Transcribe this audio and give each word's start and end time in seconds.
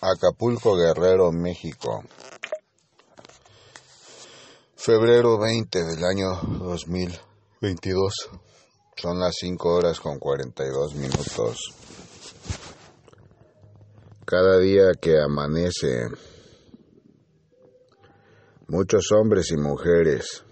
Acapulco 0.00 0.76
Guerrero, 0.76 1.32
México. 1.32 2.04
Febrero 4.76 5.38
20 5.38 5.84
del 5.84 6.04
año 6.04 6.40
2022. 6.40 8.30
Son 8.96 9.18
las 9.18 9.34
5 9.40 9.68
horas 9.68 9.98
con 9.98 10.20
42 10.20 10.94
minutos. 10.94 11.74
Cada 14.24 14.58
día 14.60 14.92
que 15.00 15.20
amanece, 15.20 16.06
muchos 18.68 19.10
hombres 19.10 19.50
y 19.50 19.56
mujeres 19.56 20.44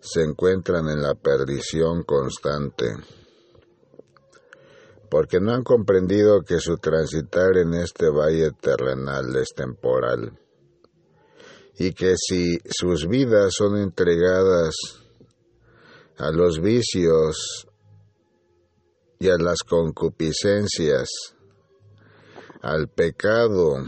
se 0.00 0.22
encuentran 0.22 0.88
en 0.88 1.00
la 1.00 1.14
perdición 1.14 2.02
constante 2.02 2.86
porque 5.12 5.40
no 5.40 5.52
han 5.52 5.62
comprendido 5.62 6.40
que 6.40 6.58
su 6.58 6.78
transitar 6.78 7.58
en 7.58 7.74
este 7.74 8.08
valle 8.08 8.50
terrenal 8.52 9.36
es 9.36 9.50
temporal, 9.54 10.40
y 11.76 11.92
que 11.92 12.14
si 12.16 12.58
sus 12.64 13.06
vidas 13.06 13.52
son 13.54 13.76
entregadas 13.76 14.72
a 16.16 16.30
los 16.30 16.62
vicios 16.62 17.68
y 19.18 19.28
a 19.28 19.36
las 19.36 19.58
concupiscencias, 19.68 21.10
al 22.62 22.88
pecado 22.88 23.84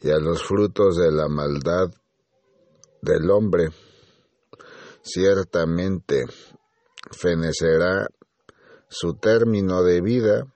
y 0.00 0.08
a 0.08 0.16
los 0.16 0.42
frutos 0.44 0.96
de 0.96 1.12
la 1.12 1.28
maldad 1.28 1.90
del 3.02 3.30
hombre, 3.30 3.68
ciertamente 5.02 6.24
fenecerá 7.10 8.08
su 8.94 9.14
término 9.14 9.82
de 9.82 10.00
vida 10.00 10.46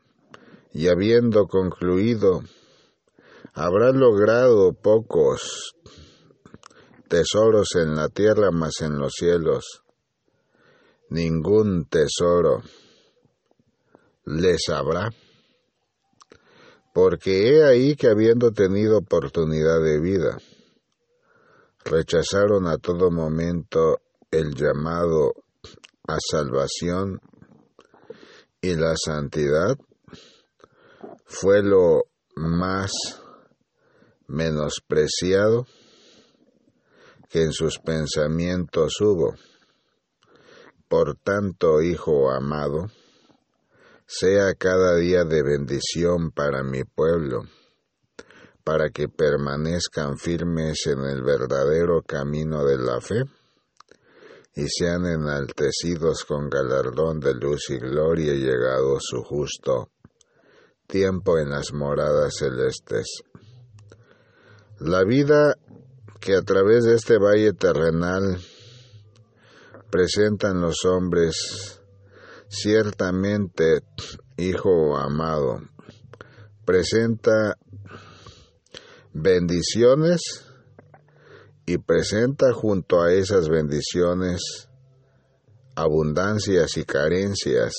y 0.72 0.86
habiendo 0.86 1.48
concluido, 1.48 2.42
habrá 3.52 3.90
logrado 3.90 4.72
pocos 4.74 5.74
tesoros 7.08 7.74
en 7.74 7.96
la 7.96 8.08
tierra 8.08 8.52
más 8.52 8.80
en 8.80 8.96
los 8.96 9.14
cielos. 9.14 9.82
Ningún 11.10 11.86
tesoro 11.86 12.62
les 14.24 14.68
habrá. 14.68 15.10
Porque 16.94 17.48
he 17.48 17.64
ahí 17.64 17.96
que 17.96 18.08
habiendo 18.08 18.52
tenido 18.52 18.98
oportunidad 18.98 19.82
de 19.82 20.00
vida, 20.00 20.38
rechazaron 21.84 22.68
a 22.68 22.76
todo 22.78 23.10
momento 23.10 23.98
el 24.30 24.54
llamado 24.54 25.32
a 26.06 26.18
salvación 26.20 27.20
y 28.60 28.74
la 28.74 28.94
santidad 28.96 29.76
fue 31.24 31.62
lo 31.62 32.04
más 32.34 32.92
menospreciado 34.26 35.66
que 37.28 37.42
en 37.42 37.52
sus 37.52 37.78
pensamientos 37.78 39.00
hubo. 39.00 39.34
Por 40.88 41.16
tanto, 41.16 41.82
Hijo 41.82 42.30
amado, 42.30 42.90
sea 44.06 44.54
cada 44.54 44.96
día 44.96 45.24
de 45.24 45.42
bendición 45.42 46.30
para 46.30 46.62
mi 46.62 46.84
pueblo, 46.84 47.42
para 48.64 48.90
que 48.90 49.08
permanezcan 49.08 50.16
firmes 50.18 50.86
en 50.86 51.00
el 51.00 51.22
verdadero 51.22 52.02
camino 52.02 52.64
de 52.64 52.78
la 52.78 53.00
fe 53.00 53.24
y 54.58 54.66
sean 54.68 55.06
enaltecidos 55.06 56.24
con 56.24 56.50
galardón 56.50 57.20
de 57.20 57.32
luz 57.32 57.70
y 57.70 57.78
gloria 57.78 58.34
llegado 58.34 58.98
su 58.98 59.22
justo 59.22 59.92
tiempo 60.88 61.38
en 61.38 61.50
las 61.50 61.72
moradas 61.72 62.34
celestes. 62.38 63.22
La 64.80 65.04
vida 65.04 65.54
que 66.18 66.34
a 66.34 66.42
través 66.42 66.86
de 66.86 66.96
este 66.96 67.18
valle 67.18 67.52
terrenal 67.52 68.40
presentan 69.92 70.60
los 70.60 70.84
hombres, 70.84 71.80
ciertamente, 72.48 73.82
Hijo 74.36 74.96
amado, 74.96 75.60
presenta 76.64 77.56
bendiciones 79.12 80.47
y 81.68 81.76
presenta 81.76 82.54
junto 82.54 83.02
a 83.02 83.12
esas 83.12 83.50
bendiciones 83.50 84.70
abundancias 85.76 86.78
y 86.78 86.84
carencias. 86.84 87.74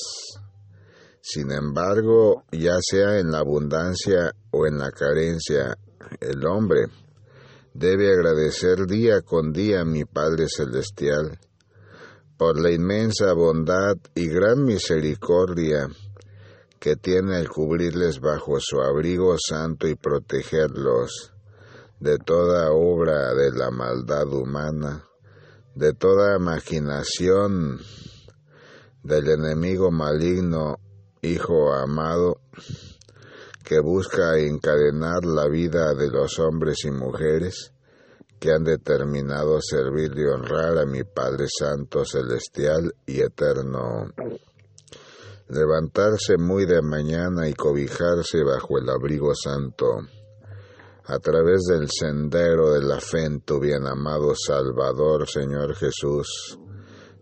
Sin 1.21 1.51
embargo, 1.51 2.43
ya 2.51 2.77
sea 2.81 3.17
en 3.17 3.31
la 3.31 3.39
abundancia 3.39 4.31
o 4.51 4.67
en 4.67 4.77
la 4.77 4.91
carencia, 4.91 5.75
el 6.19 6.45
hombre 6.45 6.85
debe 7.73 8.13
agradecer 8.13 8.85
día 8.85 9.21
con 9.21 9.51
día 9.51 9.81
a 9.81 9.85
mi 9.85 10.05
Padre 10.05 10.45
Celestial 10.47 11.39
por 12.37 12.59
la 12.59 12.71
inmensa 12.71 13.33
bondad 13.33 13.97
y 14.13 14.27
gran 14.27 14.65
misericordia 14.65 15.87
que 16.79 16.95
tiene 16.95 17.37
al 17.37 17.49
cubrirles 17.49 18.19
bajo 18.19 18.59
su 18.59 18.79
abrigo 18.81 19.35
santo 19.39 19.87
y 19.87 19.95
protegerlos 19.95 21.33
de 21.99 22.17
toda 22.17 22.71
obra 22.71 23.33
de 23.33 23.51
la 23.51 23.71
maldad 23.71 24.31
humana, 24.31 25.03
de 25.75 25.93
toda 25.93 26.37
imaginación 26.37 27.79
del 29.03 29.29
enemigo 29.29 29.91
maligno, 29.91 30.77
Hijo 31.21 31.73
amado, 31.73 32.39
que 33.65 33.81
busca 33.81 34.37
encadenar 34.37 35.25
la 35.25 35.49
vida 35.49 35.93
de 35.93 36.09
los 36.09 36.39
hombres 36.39 36.85
y 36.85 36.91
mujeres 36.91 37.73
que 38.39 38.53
han 38.53 38.63
determinado 38.63 39.59
servir 39.61 40.13
y 40.15 40.23
honrar 40.23 40.77
a 40.77 40.85
mi 40.85 41.03
Padre 41.03 41.47
Santo, 41.49 42.05
Celestial 42.05 42.93
y 43.05 43.19
Eterno. 43.19 44.13
Levantarse 45.49 46.37
muy 46.37 46.65
de 46.65 46.81
mañana 46.81 47.49
y 47.49 47.53
cobijarse 47.53 48.41
bajo 48.45 48.77
el 48.77 48.89
abrigo 48.89 49.35
santo 49.35 50.03
a 51.09 51.17
través 51.17 51.63
del 51.63 51.89
sendero 51.89 52.71
de 52.71 52.83
la 52.83 52.99
fe 52.99 53.25
en 53.25 53.41
tu 53.41 53.59
bien 53.59 53.87
amado 53.87 54.33
Salvador, 54.35 55.27
Señor 55.27 55.73
Jesús, 55.73 56.59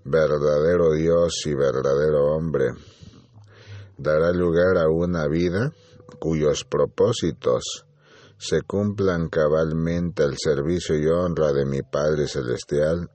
verdadero 0.04 0.92
Dios 0.92 1.46
y 1.46 1.54
verdadero 1.54 2.36
hombre, 2.36 2.74
dará 3.98 4.34
lugar 4.34 4.78
a 4.78 4.90
una 4.90 5.30
vida 5.30 5.72
cuyos 6.20 6.66
propósitos 6.66 7.86
se 8.38 8.62
cumplan 8.64 9.30
cabalmente 9.30 10.24
al 10.24 10.36
servicio 10.38 10.98
y 10.98 11.08
honra 11.08 11.54
de 11.54 11.66
mi 11.66 11.82
Padre 11.82 12.28
Celestial, 12.28 13.10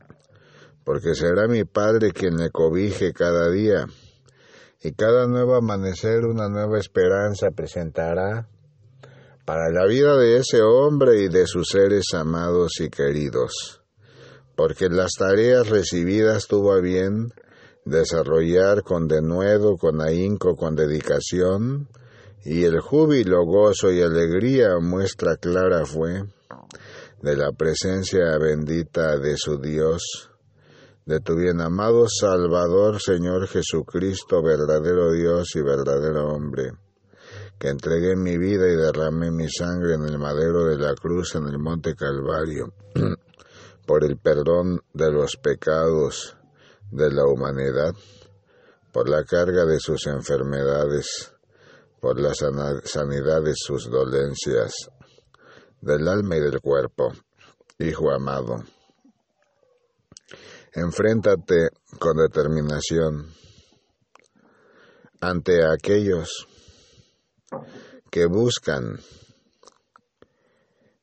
porque 0.84 1.14
será 1.14 1.48
mi 1.48 1.64
Padre 1.64 2.12
quien 2.12 2.38
le 2.38 2.48
cobije 2.48 3.12
cada 3.12 3.50
día, 3.50 3.84
y 4.82 4.92
cada 4.92 5.26
nuevo 5.26 5.54
amanecer 5.54 6.24
una 6.24 6.48
nueva 6.48 6.78
esperanza 6.78 7.50
presentará 7.50 8.48
para 9.44 9.70
la 9.70 9.86
vida 9.86 10.16
de 10.16 10.36
ese 10.36 10.62
hombre 10.62 11.22
y 11.22 11.28
de 11.28 11.46
sus 11.46 11.68
seres 11.68 12.06
amados 12.14 12.80
y 12.80 12.88
queridos, 12.88 13.82
porque 14.54 14.88
las 14.88 15.12
tareas 15.18 15.68
recibidas 15.68 16.46
tuvo 16.46 16.72
a 16.72 16.80
bien 16.80 17.32
desarrollar 17.84 18.82
con 18.84 19.08
denuedo, 19.08 19.76
con 19.76 20.00
ahínco, 20.00 20.54
con 20.54 20.76
dedicación, 20.76 21.88
y 22.44 22.64
el 22.64 22.80
júbilo, 22.80 23.44
gozo 23.44 23.90
y 23.90 24.00
alegría 24.00 24.78
muestra 24.80 25.36
clara 25.36 25.86
fue 25.86 26.22
de 27.20 27.36
la 27.36 27.52
presencia 27.52 28.36
bendita 28.38 29.16
de 29.18 29.36
su 29.36 29.58
Dios, 29.58 30.30
de 31.04 31.18
tu 31.18 31.36
bien 31.36 31.60
amado 31.60 32.06
Salvador, 32.08 33.00
Señor 33.00 33.48
Jesucristo, 33.48 34.40
verdadero 34.42 35.12
Dios 35.12 35.48
y 35.56 35.62
verdadero 35.62 36.28
hombre 36.28 36.72
que 37.62 37.68
entregué 37.68 38.16
mi 38.16 38.38
vida 38.38 38.66
y 38.68 38.74
derramé 38.74 39.30
mi 39.30 39.48
sangre 39.48 39.94
en 39.94 40.02
el 40.02 40.18
madero 40.18 40.64
de 40.64 40.76
la 40.76 40.96
cruz 40.96 41.36
en 41.36 41.46
el 41.46 41.60
monte 41.60 41.94
Calvario, 41.94 42.74
por 43.86 44.02
el 44.02 44.18
perdón 44.18 44.80
de 44.92 45.12
los 45.12 45.36
pecados 45.36 46.36
de 46.90 47.08
la 47.12 47.24
humanidad, 47.24 47.94
por 48.92 49.08
la 49.08 49.22
carga 49.22 49.64
de 49.64 49.78
sus 49.78 50.08
enfermedades, 50.08 51.32
por 52.00 52.20
la 52.20 52.34
sanidad 52.34 53.42
de 53.44 53.54
sus 53.54 53.88
dolencias, 53.88 54.90
del 55.80 56.08
alma 56.08 56.38
y 56.38 56.40
del 56.40 56.60
cuerpo. 56.60 57.12
Hijo 57.78 58.10
amado, 58.10 58.56
enfréntate 60.72 61.68
con 62.00 62.16
determinación 62.16 63.32
ante 65.20 65.64
aquellos 65.64 66.48
que 68.12 68.26
buscan 68.26 69.00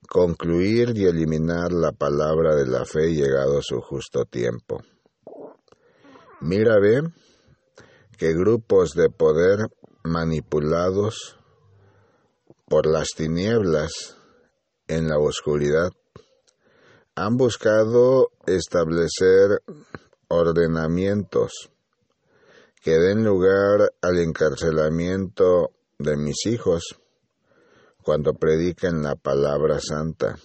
concluir 0.08 0.96
y 0.96 1.06
eliminar 1.06 1.72
la 1.72 1.92
palabra 1.92 2.56
de 2.56 2.68
la 2.68 2.86
fe 2.86 3.16
llegado 3.16 3.64
su 3.64 3.82
justo 3.82 4.26
tiempo. 4.26 4.84
Mira, 6.40 6.80
ve 6.80 7.02
que 8.16 8.34
grupos 8.34 8.92
de 8.94 9.10
poder 9.10 9.72
manipulados 10.04 11.36
por 12.68 12.86
las 12.86 13.08
tinieblas, 13.18 14.16
en 14.88 15.08
la 15.08 15.18
oscuridad, 15.18 15.90
han 17.16 17.38
buscado 17.38 18.30
establecer 18.46 19.64
ordenamientos 20.28 21.72
que 22.84 23.00
den 23.00 23.24
lugar 23.24 23.94
al 24.00 24.20
encarcelamiento 24.20 25.72
de 26.00 26.16
mis 26.16 26.46
hijos 26.46 26.99
cuando 28.04 28.34
prediquen 28.34 29.04
la 29.04 29.16
palabra 29.16 29.80
santa. 29.80 30.38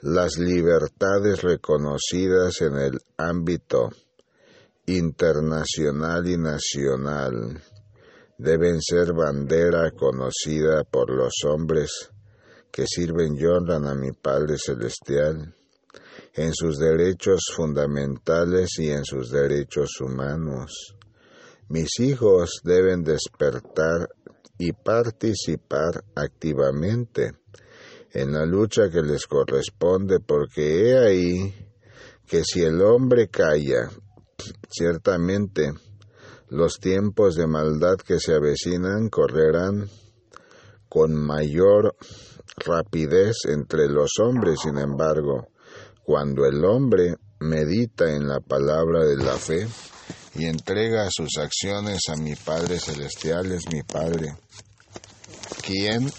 Las 0.00 0.38
libertades 0.38 1.42
reconocidas 1.42 2.60
en 2.60 2.76
el 2.76 2.98
ámbito 3.16 3.90
internacional 4.86 6.28
y 6.28 6.36
nacional 6.36 7.62
deben 8.38 8.80
ser 8.80 9.12
bandera 9.14 9.90
conocida 9.92 10.84
por 10.84 11.10
los 11.10 11.32
hombres 11.44 12.10
que 12.70 12.86
sirven 12.86 13.36
y 13.36 13.46
honran 13.46 13.86
a 13.86 13.94
mi 13.94 14.12
Padre 14.12 14.56
Celestial 14.58 15.54
en 16.34 16.52
sus 16.52 16.78
derechos 16.78 17.40
fundamentales 17.54 18.78
y 18.78 18.90
en 18.90 19.04
sus 19.04 19.30
derechos 19.30 20.00
humanos. 20.00 20.94
Mis 21.68 21.98
hijos 22.00 22.60
deben 22.62 23.02
despertar 23.02 24.08
y 24.58 24.72
participar 24.72 26.04
activamente 26.14 27.32
en 28.12 28.32
la 28.32 28.46
lucha 28.46 28.90
que 28.90 29.02
les 29.02 29.26
corresponde, 29.26 30.20
porque 30.20 30.90
he 30.90 30.98
ahí 30.98 31.54
que 32.26 32.42
si 32.44 32.62
el 32.62 32.80
hombre 32.80 33.28
calla, 33.28 33.90
ciertamente 34.70 35.72
los 36.48 36.78
tiempos 36.78 37.34
de 37.34 37.46
maldad 37.46 37.96
que 37.96 38.18
se 38.18 38.34
avecinan 38.34 39.08
correrán 39.08 39.88
con 40.88 41.14
mayor 41.14 41.96
rapidez 42.56 43.36
entre 43.48 43.88
los 43.88 44.12
hombres, 44.20 44.60
sin 44.62 44.78
embargo, 44.78 45.48
cuando 46.04 46.46
el 46.46 46.64
hombre 46.64 47.16
medita 47.40 48.14
en 48.14 48.28
la 48.28 48.40
palabra 48.40 49.04
de 49.04 49.16
la 49.16 49.34
fe 49.34 49.66
y 50.38 50.46
entrega 50.46 51.08
sus 51.10 51.38
acciones 51.38 52.00
a 52.08 52.16
mi 52.16 52.34
Padre 52.34 52.78
Celestial, 52.78 53.52
es 53.52 53.66
mi 53.72 53.82
Padre, 53.82 54.34
quien 55.62 56.12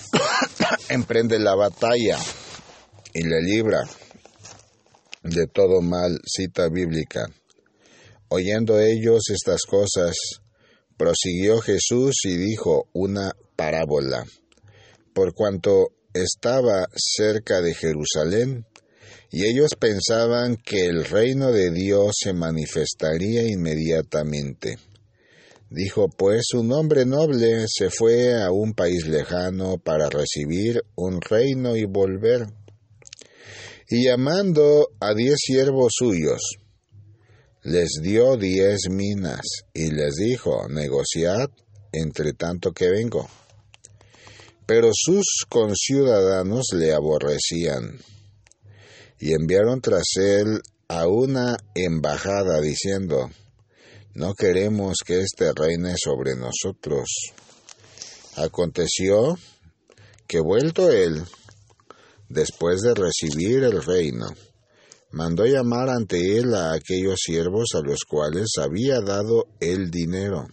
emprende 0.88 1.38
la 1.38 1.54
batalla 1.54 2.18
y 3.12 3.22
le 3.22 3.42
libra 3.42 3.82
de 5.22 5.46
todo 5.46 5.80
mal, 5.80 6.18
cita 6.26 6.68
bíblica. 6.68 7.26
Oyendo 8.28 8.80
ellos 8.80 9.22
estas 9.30 9.62
cosas, 9.62 10.16
prosiguió 10.96 11.60
Jesús 11.60 12.14
y 12.24 12.36
dijo 12.36 12.88
una 12.92 13.32
parábola. 13.56 14.24
Por 15.12 15.34
cuanto 15.34 15.88
estaba 16.12 16.86
cerca 16.94 17.60
de 17.60 17.74
Jerusalén, 17.74 18.66
y 19.36 19.46
ellos 19.46 19.70
pensaban 19.76 20.54
que 20.54 20.86
el 20.86 21.04
reino 21.04 21.50
de 21.50 21.72
Dios 21.72 22.14
se 22.22 22.32
manifestaría 22.32 23.42
inmediatamente. 23.42 24.78
Dijo 25.68 26.08
pues 26.08 26.54
un 26.54 26.70
hombre 26.70 27.04
noble 27.04 27.64
se 27.66 27.90
fue 27.90 28.40
a 28.40 28.52
un 28.52 28.74
país 28.74 29.08
lejano 29.08 29.78
para 29.78 30.08
recibir 30.08 30.84
un 30.94 31.20
reino 31.20 31.74
y 31.74 31.84
volver. 31.84 32.46
Y 33.88 34.04
llamando 34.04 34.90
a 35.00 35.14
diez 35.14 35.40
siervos 35.40 35.94
suyos, 35.98 36.40
les 37.64 37.90
dio 38.00 38.36
diez 38.36 38.82
minas 38.88 39.64
y 39.72 39.90
les 39.90 40.14
dijo, 40.14 40.68
negociad 40.68 41.50
entre 41.90 42.34
tanto 42.34 42.70
que 42.70 42.88
vengo. 42.88 43.28
Pero 44.64 44.90
sus 44.94 45.44
conciudadanos 45.48 46.66
le 46.72 46.92
aborrecían 46.92 47.98
y 49.18 49.32
enviaron 49.32 49.80
tras 49.80 50.04
él 50.16 50.60
a 50.88 51.06
una 51.06 51.56
embajada 51.74 52.60
diciendo, 52.60 53.30
no 54.14 54.34
queremos 54.34 54.98
que 55.04 55.20
éste 55.20 55.52
reine 55.54 55.94
sobre 55.96 56.36
nosotros. 56.36 57.08
Aconteció 58.36 59.36
que 60.26 60.40
vuelto 60.40 60.90
él, 60.90 61.24
después 62.28 62.80
de 62.82 62.94
recibir 62.94 63.64
el 63.64 63.82
reino, 63.82 64.26
mandó 65.10 65.46
llamar 65.46 65.88
ante 65.90 66.38
él 66.38 66.54
a 66.54 66.72
aquellos 66.72 67.20
siervos 67.24 67.68
a 67.74 67.80
los 67.80 68.00
cuales 68.08 68.48
había 68.60 69.00
dado 69.00 69.46
el 69.60 69.90
dinero, 69.90 70.48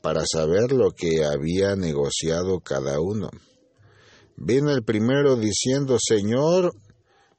para 0.00 0.22
saber 0.24 0.72
lo 0.72 0.92
que 0.92 1.24
había 1.24 1.74
negociado 1.74 2.60
cada 2.60 3.00
uno. 3.00 3.30
Vino 4.36 4.70
el 4.70 4.84
primero 4.84 5.36
diciendo, 5.36 5.96
Señor, 6.00 6.72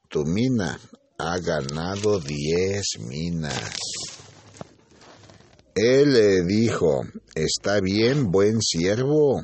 tu 0.09 0.25
mina 0.25 0.79
ha 1.19 1.37
ganado 1.39 2.19
diez 2.19 2.97
minas. 2.99 3.79
Él 5.75 6.13
le 6.13 6.43
dijo, 6.43 7.03
Está 7.35 7.79
bien, 7.79 8.31
buen 8.31 8.61
siervo, 8.61 9.43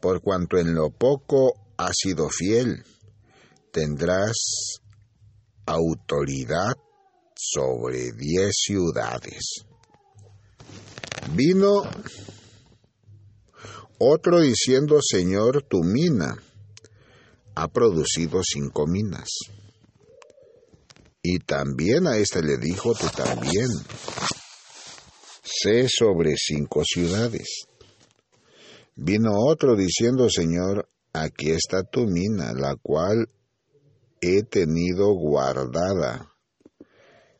por 0.00 0.20
cuanto 0.20 0.58
en 0.58 0.74
lo 0.74 0.90
poco 0.90 1.54
has 1.78 1.92
sido 1.96 2.28
fiel, 2.28 2.84
tendrás 3.72 4.80
autoridad 5.66 6.76
sobre 7.34 8.12
diez 8.12 8.52
ciudades. 8.54 9.64
Vino 11.32 11.82
otro 13.98 14.40
diciendo, 14.40 14.98
Señor, 15.02 15.62
tu 15.62 15.82
mina 15.82 16.36
ha 17.54 17.68
producido 17.68 18.40
cinco 18.44 18.86
minas. 18.86 19.28
Y 21.30 21.40
también 21.40 22.06
a 22.06 22.16
éste 22.16 22.40
le 22.42 22.56
dijo, 22.56 22.94
tú 22.94 23.06
también, 23.14 23.68
sé 25.42 25.86
sobre 25.86 26.36
cinco 26.38 26.80
ciudades. 26.86 27.66
Vino 28.96 29.32
otro 29.34 29.76
diciendo, 29.76 30.30
Señor, 30.30 30.88
aquí 31.12 31.50
está 31.50 31.82
tu 31.82 32.06
mina, 32.06 32.54
la 32.54 32.76
cual 32.80 33.28
he 34.22 34.42
tenido 34.42 35.12
guardada 35.12 36.32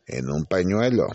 en 0.07 0.29
un 0.29 0.45
pañuelo, 0.45 1.07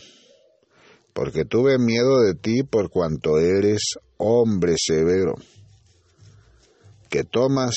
porque 1.13 1.45
tuve 1.45 1.77
miedo 1.77 2.21
de 2.21 2.33
ti 2.33 2.63
por 2.63 2.89
cuanto 2.89 3.37
eres 3.37 3.83
hombre 4.17 4.77
severo, 4.83 5.36
que 7.07 7.24
tomas 7.24 7.75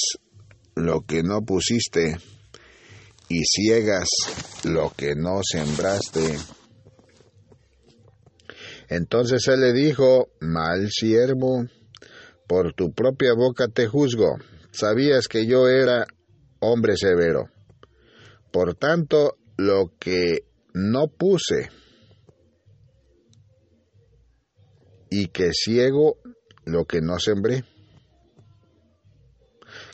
lo 0.75 1.03
que 1.03 1.23
no 1.23 1.43
pusiste 1.43 2.17
y 3.29 3.43
ciegas 3.45 4.09
lo 4.65 4.93
que 4.97 5.15
no 5.15 5.41
sembraste. 5.43 6.39
Entonces 8.89 9.47
él 9.49 9.61
le 9.61 9.73
dijo, 9.73 10.29
mal 10.41 10.91
siervo, 10.91 11.67
por 12.47 12.73
tu 12.75 12.93
propia 12.93 13.33
boca 13.35 13.69
te 13.69 13.87
juzgo, 13.87 14.37
sabías 14.71 15.27
que 15.29 15.47
yo 15.47 15.69
era 15.69 16.07
hombre 16.61 16.97
severo 16.97 17.51
por 18.57 18.75
tanto, 18.75 19.37
lo 19.59 19.93
que 19.99 20.47
no 20.73 21.09
puse 21.09 21.69
y 25.11 25.27
que 25.27 25.53
ciego 25.53 26.17
lo 26.65 26.87
que 26.87 27.03
no 27.03 27.19
sembré. 27.19 27.65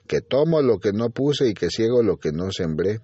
Que 0.06 0.20
tomo 0.20 0.62
lo 0.62 0.78
que 0.78 0.92
no 0.92 1.10
puse 1.10 1.48
y 1.48 1.54
que 1.54 1.70
ciego 1.70 2.04
lo 2.04 2.18
que 2.18 2.30
no 2.30 2.52
sembré. 2.52 3.00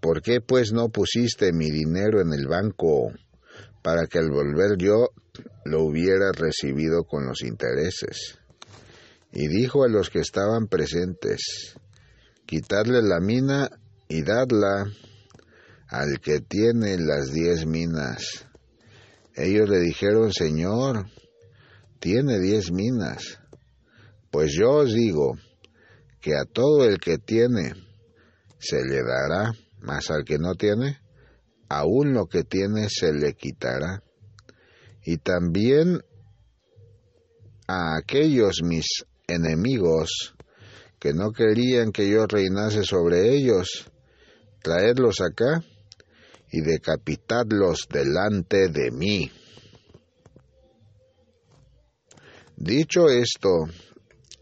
¿Por 0.00 0.22
qué 0.22 0.40
pues 0.40 0.72
no 0.72 0.90
pusiste 0.90 1.52
mi 1.52 1.70
dinero 1.70 2.20
en 2.20 2.32
el 2.32 2.46
banco 2.46 3.12
para 3.82 4.06
que 4.06 4.18
al 4.18 4.30
volver 4.30 4.76
yo 4.78 5.08
lo 5.64 5.82
hubiera 5.82 6.30
recibido 6.32 7.04
con 7.04 7.26
los 7.26 7.42
intereses? 7.42 8.38
Y 9.32 9.48
dijo 9.48 9.84
a 9.84 9.88
los 9.88 10.08
que 10.10 10.20
estaban 10.20 10.68
presentes, 10.68 11.74
quitarle 12.46 13.02
la 13.02 13.20
mina 13.20 13.68
y 14.08 14.22
dadla 14.22 14.86
al 15.88 16.20
que 16.20 16.40
tiene 16.40 16.96
las 16.98 17.32
diez 17.32 17.66
minas. 17.66 18.46
Ellos 19.34 19.68
le 19.68 19.80
dijeron, 19.80 20.32
Señor, 20.32 21.06
tiene 21.98 22.38
diez 22.38 22.70
minas. 22.70 23.38
Pues 24.30 24.52
yo 24.52 24.70
os 24.70 24.92
digo 24.92 25.36
que 26.20 26.36
a 26.36 26.44
todo 26.44 26.84
el 26.84 26.98
que 26.98 27.18
tiene 27.18 27.72
se 28.58 28.82
le 28.84 29.02
dará, 29.02 29.52
mas 29.80 30.10
al 30.10 30.24
que 30.24 30.38
no 30.38 30.54
tiene, 30.54 31.00
aún 31.68 32.12
lo 32.12 32.26
que 32.26 32.44
tiene 32.44 32.88
se 32.88 33.12
le 33.12 33.34
quitará. 33.34 34.02
Y 35.02 35.18
también 35.18 36.02
a 37.66 37.96
aquellos 37.96 38.62
mis 38.62 39.04
enemigos 39.26 40.34
que 40.98 41.12
no 41.12 41.32
querían 41.32 41.92
que 41.92 42.08
yo 42.08 42.26
reinase 42.26 42.82
sobre 42.82 43.34
ellos, 43.34 43.90
traedlos 44.62 45.20
acá 45.20 45.62
y 46.50 46.62
decapitadlos 46.62 47.86
delante 47.90 48.68
de 48.68 48.90
mí. 48.90 49.30
Dicho 52.56 53.08
esto, 53.08 53.68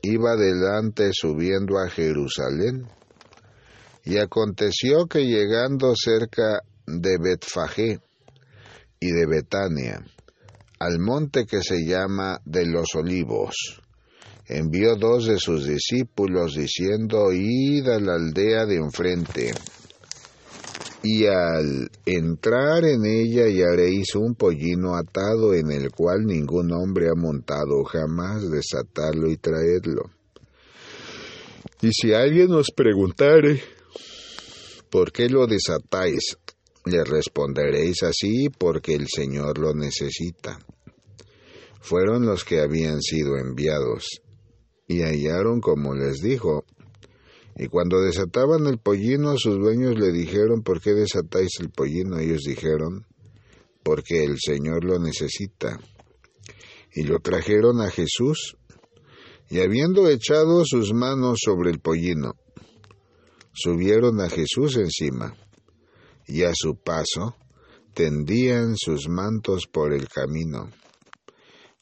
iba 0.03 0.33
adelante 0.33 1.11
subiendo 1.13 1.79
a 1.79 1.91
Jerusalén, 1.91 2.89
y 4.07 4.19
aconteció 4.19 5.07
que 5.07 5.27
llegando 5.27 5.93
cerca 5.97 6.63
de 6.87 7.19
Betfagé 7.19 7.99
y 9.01 9.11
de 9.11 9.27
Betania, 9.27 10.01
al 10.79 11.01
monte 11.01 11.45
que 11.45 11.61
se 11.61 11.85
llama 11.85 12.41
de 12.45 12.67
los 12.67 12.95
olivos, 12.95 13.83
envió 14.47 14.95
dos 14.95 15.27
de 15.27 15.39
sus 15.39 15.67
discípulos 15.67 16.55
diciendo, 16.55 17.33
id 17.33 17.89
a 17.89 17.99
la 17.99 18.15
aldea 18.15 18.65
de 18.65 18.77
enfrente, 18.77 19.53
y 21.03 21.27
al 21.27 21.91
entrar 22.05 22.85
en 22.85 23.05
ella 23.05 23.47
haréis 23.73 24.15
un 24.15 24.37
pollino 24.37 24.95
atado 24.95 25.53
en 25.53 25.73
el 25.73 25.91
cual 25.91 26.27
ningún 26.27 26.73
hombre 26.73 27.09
ha 27.09 27.21
montado 27.21 27.83
jamás, 27.85 28.49
desatarlo 28.51 29.29
y 29.29 29.37
traerlo. 29.37 30.11
Y 31.83 31.91
si 31.93 32.13
alguien 32.13 32.53
os 32.53 32.71
preguntare, 32.75 33.76
¿por 34.97 35.13
qué 35.13 35.29
lo 35.29 35.47
desatáis? 35.47 36.39
Le 36.87 37.05
responderéis 37.05 38.03
así, 38.03 38.49
porque 38.49 38.95
el 38.95 39.09
Señor 39.15 39.59
lo 39.59 39.75
necesita. 39.75 40.59
Fueron 41.83 42.25
los 42.25 42.45
que 42.45 42.61
habían 42.61 43.03
sido 43.03 43.37
enviados, 43.37 44.23
y 44.89 45.03
hallaron 45.03 45.61
como 45.61 45.95
les 45.95 46.23
dijo. 46.23 46.65
Y 47.57 47.67
cuando 47.67 48.01
desataban 48.01 48.67
el 48.69 48.79
pollino, 48.79 49.37
sus 49.37 49.59
dueños 49.59 49.99
le 49.99 50.13
dijeron, 50.13 50.63
¿por 50.63 50.81
qué 50.81 50.95
desatáis 50.95 51.61
el 51.61 51.69
pollino? 51.69 52.19
Ellos 52.19 52.45
dijeron, 52.47 53.05
porque 53.83 54.25
el 54.25 54.39
Señor 54.39 54.83
lo 54.83 54.99
necesita. 54.99 55.79
Y 56.95 57.03
lo 57.03 57.19
trajeron 57.19 57.83
a 57.83 57.91
Jesús, 57.91 58.57
y 59.51 59.61
habiendo 59.61 60.09
echado 60.09 60.65
sus 60.65 60.95
manos 60.95 61.41
sobre 61.45 61.71
el 61.71 61.81
pollino, 61.81 62.33
subieron 63.57 64.21
a 64.21 64.29
Jesús 64.29 64.77
encima, 64.77 65.35
y 66.27 66.43
a 66.43 66.53
su 66.55 66.77
paso 66.77 67.37
tendían 67.95 68.77
sus 68.77 69.09
mantos 69.09 69.67
por 69.67 69.95
el 69.95 70.09
camino. 70.09 70.71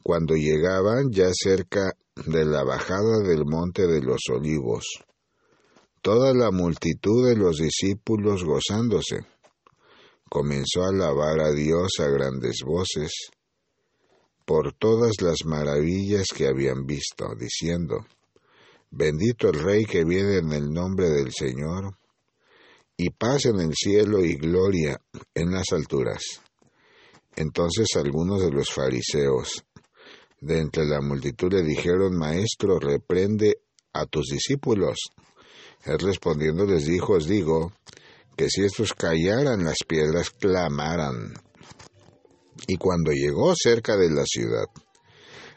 Cuando 0.03 0.35
llegaban 0.37 1.11
ya 1.11 1.31
cerca 1.33 1.93
de 2.15 2.45
la 2.45 2.63
bajada 2.63 3.19
del 3.27 3.45
monte 3.45 3.87
de 3.87 4.01
los 4.01 4.21
olivos, 4.33 4.85
toda 6.03 6.33
la 6.33 6.53
multitud 6.53 7.27
de 7.27 7.37
los 7.37 7.57
discípulos 7.57 8.45
gozándose, 8.45 9.27
comenzó 10.29 10.85
a 10.85 10.91
alabar 10.91 11.41
a 11.41 11.51
Dios 11.53 11.95
a 11.99 12.07
grandes 12.09 12.59
voces 12.65 13.31
por 14.45 14.75
todas 14.75 15.21
las 15.21 15.45
maravillas 15.45 16.29
que 16.37 16.47
habían 16.47 16.87
visto, 16.87 17.35
diciendo, 17.39 18.07
Bendito 18.97 19.49
el 19.49 19.59
Rey 19.59 19.85
que 19.87 20.05
viene 20.05 20.37
en 20.37 20.53
el 20.53 20.71
nombre 20.71 21.11
del 21.11 21.33
Señor, 21.33 21.97
y 22.97 23.11
paz 23.11 23.47
en 23.47 23.59
el 23.59 23.75
cielo 23.75 24.25
y 24.25 24.37
gloria 24.37 25.01
en 25.35 25.51
las 25.51 25.73
alturas. 25.73 26.23
Entonces 27.35 27.89
algunos 27.97 28.41
de 28.41 28.53
los 28.53 28.71
fariseos 28.71 29.65
de 30.41 30.61
entre 30.61 30.85
la 30.85 31.01
multitud 31.01 31.53
le 31.53 31.65
dijeron, 31.65 32.17
Maestro, 32.17 32.79
reprende 32.79 33.59
a 33.93 34.07
tus 34.07 34.27
discípulos. 34.27 34.97
Él 35.85 35.99
respondiendo 35.99 36.65
les 36.65 36.87
dijo, 36.87 37.15
os 37.15 37.27
digo, 37.27 37.73
que 38.37 38.49
si 38.49 38.63
estos 38.63 38.95
callaran 38.95 39.65
las 39.65 39.79
piedras 39.89 40.31
clamaran. 40.31 41.35
Y 42.69 42.77
cuando 42.77 43.11
llegó 43.11 43.55
cerca 43.57 43.97
de 43.97 44.11
la 44.11 44.23
ciudad, 44.25 44.67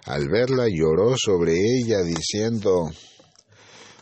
al 0.06 0.28
verla 0.28 0.66
lloró 0.68 1.14
sobre 1.16 1.54
ella, 1.54 2.02
diciendo, 2.02 2.90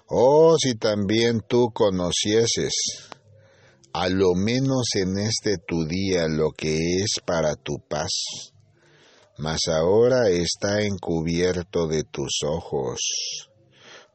Oh, 0.07 0.55
si 0.59 0.75
también 0.75 1.41
tú 1.47 1.71
conocieses, 1.73 2.73
a 3.93 4.09
lo 4.09 4.33
menos 4.35 4.89
en 4.95 5.17
este 5.17 5.57
tu 5.57 5.85
día, 5.85 6.27
lo 6.27 6.51
que 6.51 6.77
es 7.01 7.19
para 7.25 7.55
tu 7.55 7.79
paz 7.87 8.53
mas 9.37 9.59
ahora 9.67 10.29
está 10.29 10.81
encubierto 10.81 11.87
de 11.87 12.03
tus 12.03 12.39
ojos, 12.45 13.49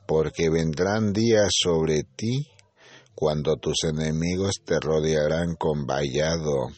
porque 0.07 0.49
vendrán 0.49 1.13
días 1.13 1.51
sobre 1.63 2.05
ti 2.05 2.47
cuando 3.15 3.57
tus 3.57 3.85
enemigos 3.85 4.57
te 4.65 4.81
rodearán 4.81 5.57
con 5.57 5.85
vallado 5.87 6.69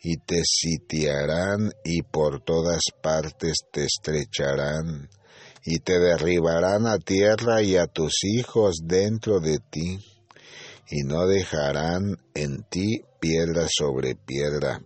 y 0.00 0.16
te 0.18 0.42
sitiarán 0.44 1.72
y 1.84 2.02
por 2.02 2.40
todas 2.44 2.82
partes 3.02 3.54
te 3.72 3.84
estrecharán 3.84 5.10
y 5.64 5.78
te 5.78 5.98
derribarán 5.98 6.86
a 6.86 6.98
tierra 6.98 7.62
y 7.62 7.76
a 7.76 7.86
tus 7.86 8.24
hijos 8.24 8.80
dentro 8.84 9.40
de 9.40 9.58
ti 9.58 9.98
y 10.90 11.02
no 11.04 11.26
dejarán 11.26 12.18
en 12.34 12.64
ti 12.64 13.02
piedra 13.20 13.66
sobre 13.68 14.14
piedra 14.14 14.82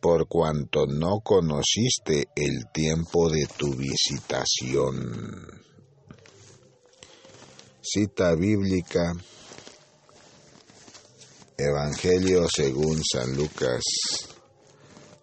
por 0.00 0.28
cuanto 0.28 0.86
no 0.86 1.20
conociste 1.20 2.28
el 2.36 2.70
tiempo 2.72 3.28
de 3.28 3.46
tu 3.58 3.74
visitación. 3.74 5.62
Cita 7.82 8.34
bíblica 8.34 9.12
Evangelio 11.60 12.46
según 12.48 13.02
San 13.02 13.34
Lucas, 13.34 13.82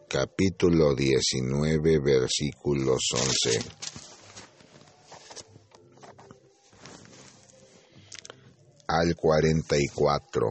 capítulo 0.09 0.93
19, 0.93 1.99
versículos 1.99 2.99
11. 3.13 4.04
Al 8.87 9.15
44. 9.15 10.49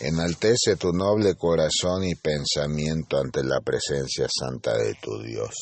Enaltece 0.00 0.76
tu 0.76 0.92
noble 0.92 1.34
corazón 1.36 2.04
y 2.04 2.14
pensamiento 2.14 3.18
ante 3.18 3.44
la 3.44 3.60
presencia 3.60 4.26
santa 4.28 4.76
de 4.76 4.94
tu 4.94 5.22
Dios. 5.22 5.54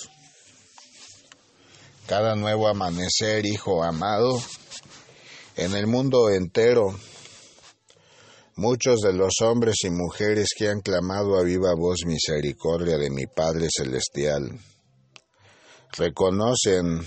Cada 2.07 2.35
nuevo 2.35 2.67
amanecer, 2.67 3.47
Hijo 3.47 3.85
amado, 3.85 4.43
en 5.57 5.75
el 5.75 5.87
mundo 5.87 6.31
entero, 6.31 6.99
muchos 8.57 9.01
de 9.01 9.13
los 9.13 9.35
hombres 9.43 9.77
y 9.85 9.91
mujeres 9.91 10.49
que 10.57 10.69
han 10.69 10.81
clamado 10.81 11.39
a 11.39 11.43
viva 11.43 11.75
voz 11.75 12.01
misericordia 12.07 12.97
de 12.99 13.11
mi 13.11 13.27
Padre 13.27 13.69
Celestial, 13.71 14.59
reconocen 15.93 17.07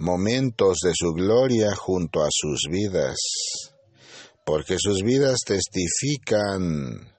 momentos 0.00 0.78
de 0.82 0.92
su 0.94 1.12
gloria 1.12 1.74
junto 1.76 2.22
a 2.22 2.28
sus 2.30 2.62
vidas 2.68 3.16
porque 4.50 4.76
sus 4.80 5.02
vidas 5.04 5.38
testifican 5.46 7.14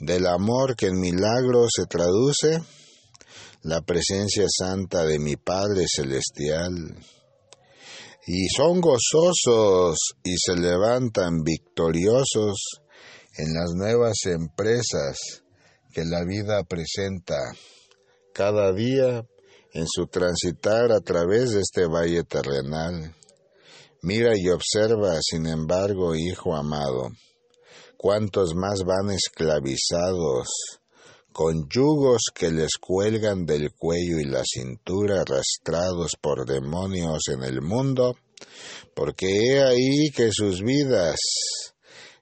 del 0.00 0.26
amor 0.26 0.76
que 0.76 0.88
en 0.88 1.00
milagro 1.00 1.66
se 1.74 1.86
traduce 1.86 2.62
la 3.62 3.80
presencia 3.80 4.44
santa 4.48 5.04
de 5.04 5.18
mi 5.18 5.36
Padre 5.36 5.86
Celestial. 5.88 6.94
Y 8.26 8.48
son 8.48 8.82
gozosos 8.82 9.96
y 10.22 10.36
se 10.36 10.56
levantan 10.56 11.42
victoriosos 11.42 12.82
en 13.38 13.54
las 13.54 13.70
nuevas 13.74 14.16
empresas 14.26 15.16
que 15.90 16.04
la 16.04 16.22
vida 16.24 16.64
presenta 16.64 17.38
cada 18.34 18.74
día 18.74 19.24
en 19.74 19.86
su 19.88 20.06
transitar 20.06 20.92
a 20.92 21.00
través 21.00 21.50
de 21.50 21.60
este 21.60 21.86
valle 21.86 22.22
terrenal. 22.22 23.12
Mira 24.02 24.32
y 24.36 24.48
observa, 24.48 25.18
sin 25.20 25.46
embargo, 25.46 26.14
hijo 26.14 26.54
amado, 26.54 27.10
cuántos 27.96 28.54
más 28.54 28.84
van 28.84 29.10
esclavizados, 29.10 30.48
con 31.32 31.68
yugos 31.68 32.22
que 32.32 32.52
les 32.52 32.76
cuelgan 32.80 33.44
del 33.46 33.72
cuello 33.72 34.20
y 34.20 34.24
la 34.24 34.42
cintura, 34.44 35.22
arrastrados 35.22 36.12
por 36.20 36.46
demonios 36.46 37.22
en 37.28 37.42
el 37.42 37.60
mundo, 37.60 38.16
porque 38.94 39.26
he 39.26 39.62
ahí 39.64 40.10
que 40.14 40.30
sus 40.30 40.62
vidas, 40.62 41.16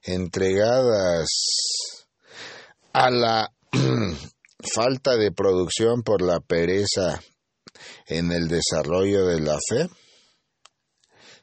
entregadas 0.01 1.27
a 2.93 3.11
la 3.11 3.53
falta 4.73 5.15
de 5.17 5.31
producción 5.31 6.01
por 6.01 6.23
la 6.23 6.39
pereza 6.39 7.21
en 8.07 8.31
el 8.31 8.47
desarrollo 8.47 9.25
de 9.25 9.39
la 9.39 9.57
fe, 9.69 9.89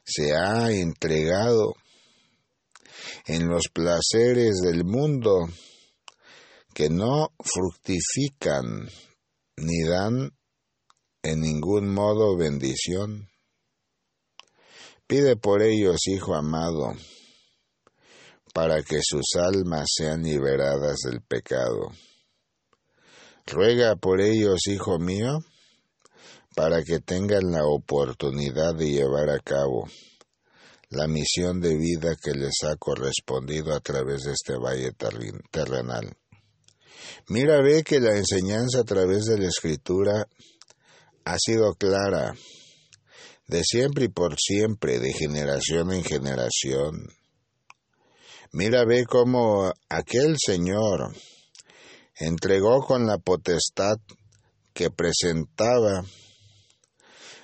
se 0.03 0.35
ha 0.35 0.71
entregado 0.71 1.75
en 3.25 3.47
los 3.47 3.67
placeres 3.73 4.59
del 4.61 4.83
mundo 4.83 5.47
que 6.73 6.89
no 6.89 7.29
fructifican 7.39 8.89
ni 9.57 9.83
dan 9.83 10.31
en 11.23 11.41
ningún 11.41 11.93
modo 11.93 12.35
bendición. 12.35 13.29
Pide 15.07 15.35
por 15.35 15.61
ellos, 15.61 16.07
Hijo 16.07 16.35
amado, 16.35 16.93
para 18.53 18.81
que 18.81 19.01
sus 19.03 19.35
almas 19.35 19.87
sean 19.93 20.23
liberadas 20.23 20.99
del 21.03 21.21
pecado. 21.21 21.91
Ruega 23.45 23.95
por 23.97 24.21
ellos, 24.21 24.67
Hijo 24.67 24.99
mío, 24.99 25.43
para 26.55 26.83
que 26.83 26.99
tengan 26.99 27.51
la 27.51 27.65
oportunidad 27.65 28.75
de 28.75 28.91
llevar 28.91 29.29
a 29.29 29.39
cabo 29.39 29.87
la 30.89 31.07
misión 31.07 31.61
de 31.61 31.77
vida 31.77 32.15
que 32.21 32.33
les 32.33 32.63
ha 32.63 32.75
correspondido 32.75 33.73
a 33.73 33.79
través 33.79 34.23
de 34.23 34.33
este 34.33 34.57
valle 34.57 34.91
terrenal. 35.49 36.17
Mira, 37.29 37.61
ve 37.61 37.83
que 37.83 38.01
la 38.01 38.17
enseñanza 38.17 38.81
a 38.81 38.83
través 38.83 39.25
de 39.25 39.37
la 39.37 39.47
escritura 39.47 40.27
ha 41.23 41.37
sido 41.37 41.73
clara, 41.75 42.35
de 43.47 43.63
siempre 43.63 44.05
y 44.05 44.09
por 44.09 44.35
siempre, 44.37 44.99
de 44.99 45.13
generación 45.13 45.93
en 45.93 46.03
generación. 46.03 47.07
Mira, 48.51 48.83
ve 48.85 49.05
cómo 49.05 49.71
aquel 49.87 50.35
Señor 50.37 51.15
entregó 52.19 52.85
con 52.85 53.07
la 53.07 53.17
potestad 53.17 53.95
que 54.73 54.89
presentaba 54.89 56.03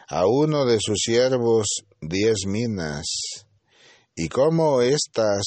a 0.10 0.26
uno 0.26 0.66
de 0.66 0.78
sus 0.80 1.00
siervos 1.04 1.68
diez 2.00 2.46
minas, 2.46 3.06
y 4.16 4.30
cómo 4.30 4.82
éstas 4.82 5.44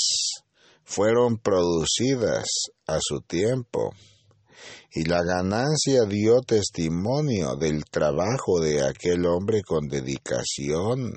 fueron 0.84 1.38
producidas 1.38 2.46
a 2.86 2.98
su 3.00 3.22
tiempo, 3.22 3.94
y 4.92 5.04
la 5.04 5.22
ganancia 5.22 6.04
dio 6.06 6.40
testimonio 6.42 7.56
del 7.56 7.84
trabajo 7.84 8.60
de 8.60 8.86
aquel 8.86 9.24
hombre 9.24 9.62
con 9.62 9.88
dedicación, 9.88 11.14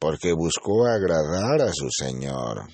porque 0.00 0.32
buscó 0.32 0.86
agradar 0.86 1.62
a 1.62 1.72
su 1.72 1.88
Señor, 1.90 2.68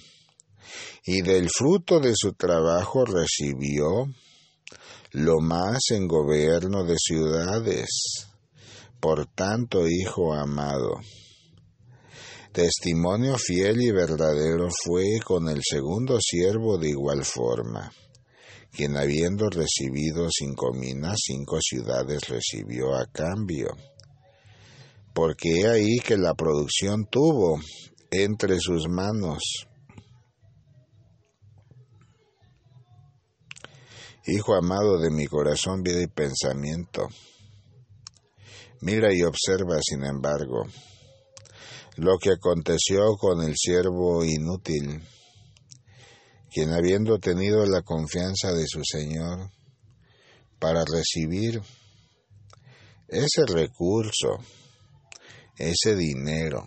y 1.04 1.20
del 1.20 1.50
fruto 1.50 2.00
de 2.00 2.14
su 2.14 2.32
trabajo 2.32 3.04
recibió 3.04 4.06
lo 5.10 5.40
más 5.40 5.78
en 5.90 6.08
gobierno 6.08 6.84
de 6.84 6.96
ciudades 6.96 8.28
por 9.04 9.26
tanto, 9.26 9.86
Hijo 9.86 10.32
amado, 10.32 10.98
testimonio 12.52 13.36
fiel 13.36 13.82
y 13.82 13.90
verdadero 13.90 14.68
fue 14.82 15.20
con 15.22 15.50
el 15.50 15.60
segundo 15.62 16.16
siervo 16.22 16.78
de 16.78 16.88
igual 16.88 17.22
forma, 17.22 17.92
quien 18.72 18.96
habiendo 18.96 19.50
recibido 19.50 20.28
cinco 20.30 20.72
minas, 20.72 21.18
cinco 21.22 21.58
ciudades 21.60 22.26
recibió 22.30 22.94
a 22.94 23.04
cambio. 23.04 23.76
Porque 25.12 25.60
he 25.60 25.66
ahí 25.68 25.98
que 25.98 26.16
la 26.16 26.32
producción 26.32 27.04
tuvo 27.04 27.60
entre 28.10 28.58
sus 28.58 28.88
manos. 28.88 29.66
Hijo 34.26 34.54
amado 34.54 34.98
de 34.98 35.10
mi 35.10 35.26
corazón, 35.26 35.82
vida 35.82 36.00
y 36.00 36.06
pensamiento, 36.06 37.08
Mira 38.84 39.14
y 39.14 39.22
observa, 39.22 39.78
sin 39.80 40.04
embargo, 40.04 40.64
lo 41.96 42.18
que 42.18 42.32
aconteció 42.32 43.16
con 43.18 43.40
el 43.42 43.54
siervo 43.56 44.22
inútil, 44.22 45.02
quien 46.52 46.70
habiendo 46.70 47.18
tenido 47.18 47.64
la 47.64 47.80
confianza 47.80 48.52
de 48.52 48.66
su 48.66 48.82
Señor 48.84 49.50
para 50.58 50.84
recibir 50.84 51.62
ese 53.08 53.46
recurso, 53.46 54.36
ese 55.56 55.96
dinero, 55.96 56.66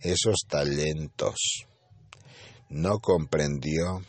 esos 0.00 0.46
talentos, 0.48 1.66
no 2.70 3.00
comprendió 3.00 4.00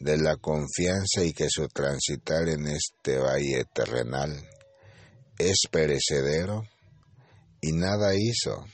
de 0.00 0.16
la 0.16 0.36
confianza 0.38 1.22
y 1.22 1.34
que 1.34 1.48
su 1.50 1.68
transitar 1.68 2.48
en 2.48 2.66
este 2.66 3.18
valle 3.18 3.66
terrenal 3.74 4.53
es 5.38 5.62
perecedero 5.70 6.62
y 7.60 7.72
nada 7.72 8.14
hizo, 8.14 8.64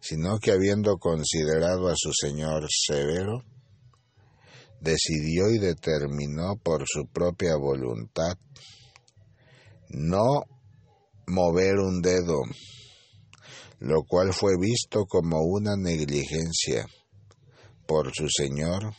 sino 0.00 0.38
que 0.38 0.52
habiendo 0.52 0.98
considerado 0.98 1.88
a 1.88 1.94
su 1.96 2.12
Señor 2.12 2.66
severo, 2.68 3.44
decidió 4.80 5.48
y 5.50 5.58
determinó 5.58 6.56
por 6.62 6.84
su 6.86 7.06
propia 7.06 7.56
voluntad 7.56 8.36
no 9.88 10.44
mover 11.26 11.78
un 11.78 12.00
dedo, 12.02 12.40
lo 13.78 14.02
cual 14.04 14.32
fue 14.32 14.52
visto 14.58 15.04
como 15.06 15.42
una 15.42 15.76
negligencia 15.76 16.86
por 17.86 18.12
su 18.14 18.26
Señor 18.28 18.94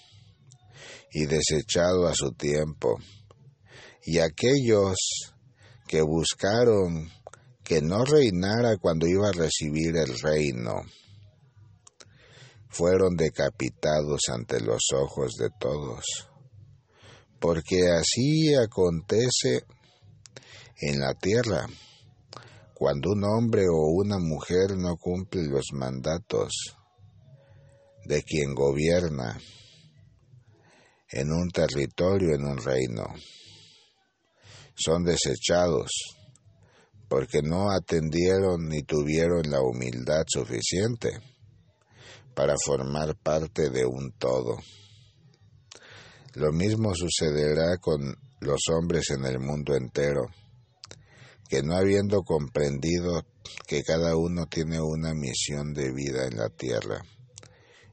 y 1.11 1.25
desechado 1.25 2.07
a 2.07 2.13
su 2.13 2.31
tiempo. 2.31 2.97
Y 4.05 4.19
aquellos 4.19 5.32
que 5.93 6.01
buscaron 6.01 7.07
que 7.63 7.79
no 7.79 8.03
reinara 8.03 8.77
cuando 8.77 9.05
iba 9.05 9.29
a 9.29 9.31
recibir 9.31 9.95
el 9.95 10.17
reino, 10.17 10.81
fueron 12.67 13.15
decapitados 13.15 14.21
ante 14.29 14.59
los 14.59 14.81
ojos 14.91 15.35
de 15.37 15.51
todos, 15.59 16.03
porque 17.39 17.91
así 17.91 18.55
acontece 18.55 19.65
en 20.81 20.99
la 20.99 21.13
tierra, 21.13 21.67
cuando 22.73 23.11
un 23.11 23.23
hombre 23.25 23.65
o 23.69 23.91
una 23.91 24.17
mujer 24.17 24.75
no 24.75 24.97
cumple 24.97 25.43
los 25.43 25.73
mandatos 25.73 26.75
de 28.05 28.23
quien 28.23 28.55
gobierna 28.55 29.39
en 31.11 31.31
un 31.31 31.51
territorio, 31.51 32.33
en 32.33 32.45
un 32.45 32.57
reino 32.57 33.13
son 34.75 35.03
desechados 35.03 35.91
porque 37.07 37.41
no 37.43 37.69
atendieron 37.69 38.67
ni 38.67 38.81
tuvieron 38.81 39.43
la 39.49 39.61
humildad 39.61 40.23
suficiente 40.27 41.11
para 42.33 42.55
formar 42.65 43.15
parte 43.15 43.69
de 43.69 43.85
un 43.85 44.11
todo. 44.17 44.57
Lo 46.33 46.51
mismo 46.51 46.95
sucederá 46.95 47.77
con 47.77 48.15
los 48.39 48.61
hombres 48.71 49.11
en 49.11 49.25
el 49.25 49.39
mundo 49.39 49.75
entero, 49.75 50.23
que 51.47 51.61
no 51.61 51.75
habiendo 51.75 52.23
comprendido 52.23 53.23
que 53.67 53.83
cada 53.83 54.15
uno 54.17 54.47
tiene 54.47 54.81
una 54.81 55.13
misión 55.13 55.73
de 55.73 55.93
vida 55.93 56.25
en 56.25 56.37
la 56.37 56.49
tierra, 56.49 57.03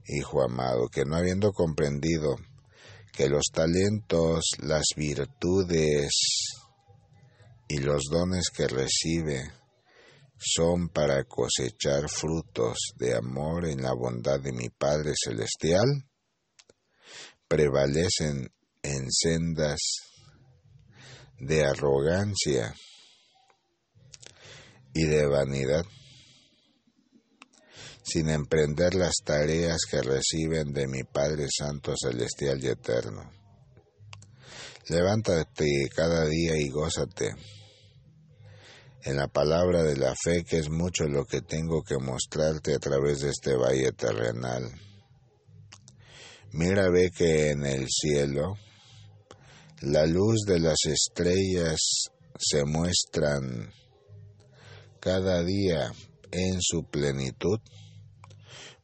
Hijo 0.07 0.43
amado, 0.43 0.89
que 0.89 1.05
no 1.05 1.15
habiendo 1.15 1.53
comprendido 1.53 2.37
que 3.13 3.29
los 3.29 3.45
talentos, 3.53 4.45
las 4.59 4.87
virtudes, 4.97 6.11
y 7.71 7.79
los 7.79 8.03
dones 8.11 8.51
que 8.53 8.67
recibe 8.67 9.53
son 10.37 10.89
para 10.89 11.23
cosechar 11.23 12.09
frutos 12.09 12.77
de 12.97 13.15
amor 13.15 13.65
en 13.65 13.83
la 13.83 13.93
bondad 13.93 14.41
de 14.41 14.53
mi 14.53 14.71
Padre 14.71 15.13
Celestial, 15.15 15.87
prevalecen 17.47 18.53
en 18.83 19.09
sendas 19.13 19.79
de 21.39 21.65
arrogancia 21.65 22.75
y 24.93 25.05
de 25.05 25.27
vanidad, 25.29 25.85
sin 28.03 28.31
emprender 28.31 28.97
las 28.97 29.15
tareas 29.25 29.83
que 29.89 30.03
reciben 30.03 30.73
de 30.73 30.89
mi 30.89 31.05
Padre 31.05 31.47
Santo 31.57 31.95
Celestial 31.97 32.65
y 32.65 32.67
Eterno. 32.67 33.31
Levántate 34.89 35.89
cada 35.95 36.27
día 36.27 36.57
y 36.57 36.69
gózate 36.69 37.37
en 39.03 39.17
la 39.17 39.29
palabra 39.29 39.83
de 39.83 39.97
la 39.97 40.15
fe, 40.15 40.45
que 40.45 40.59
es 40.59 40.69
mucho 40.69 41.05
lo 41.09 41.25
que 41.25 41.41
tengo 41.41 41.83
que 41.83 41.99
mostrarte 41.99 42.75
a 42.75 42.79
través 42.79 43.21
de 43.21 43.31
este 43.31 43.57
valle 43.57 43.93
terrenal. 43.93 44.71
Mira, 46.53 46.91
ve 46.91 47.11
que 47.11 47.51
en 47.51 47.65
el 47.65 47.87
cielo 47.89 48.57
la 49.83 50.05
luz 50.07 50.43
de 50.47 50.61
las 50.61 50.79
estrellas 50.85 52.11
se 52.39 52.65
muestran 52.65 53.73
cada 55.01 55.43
día 55.43 55.93
en 56.31 56.61
su 56.61 56.85
plenitud, 56.85 57.59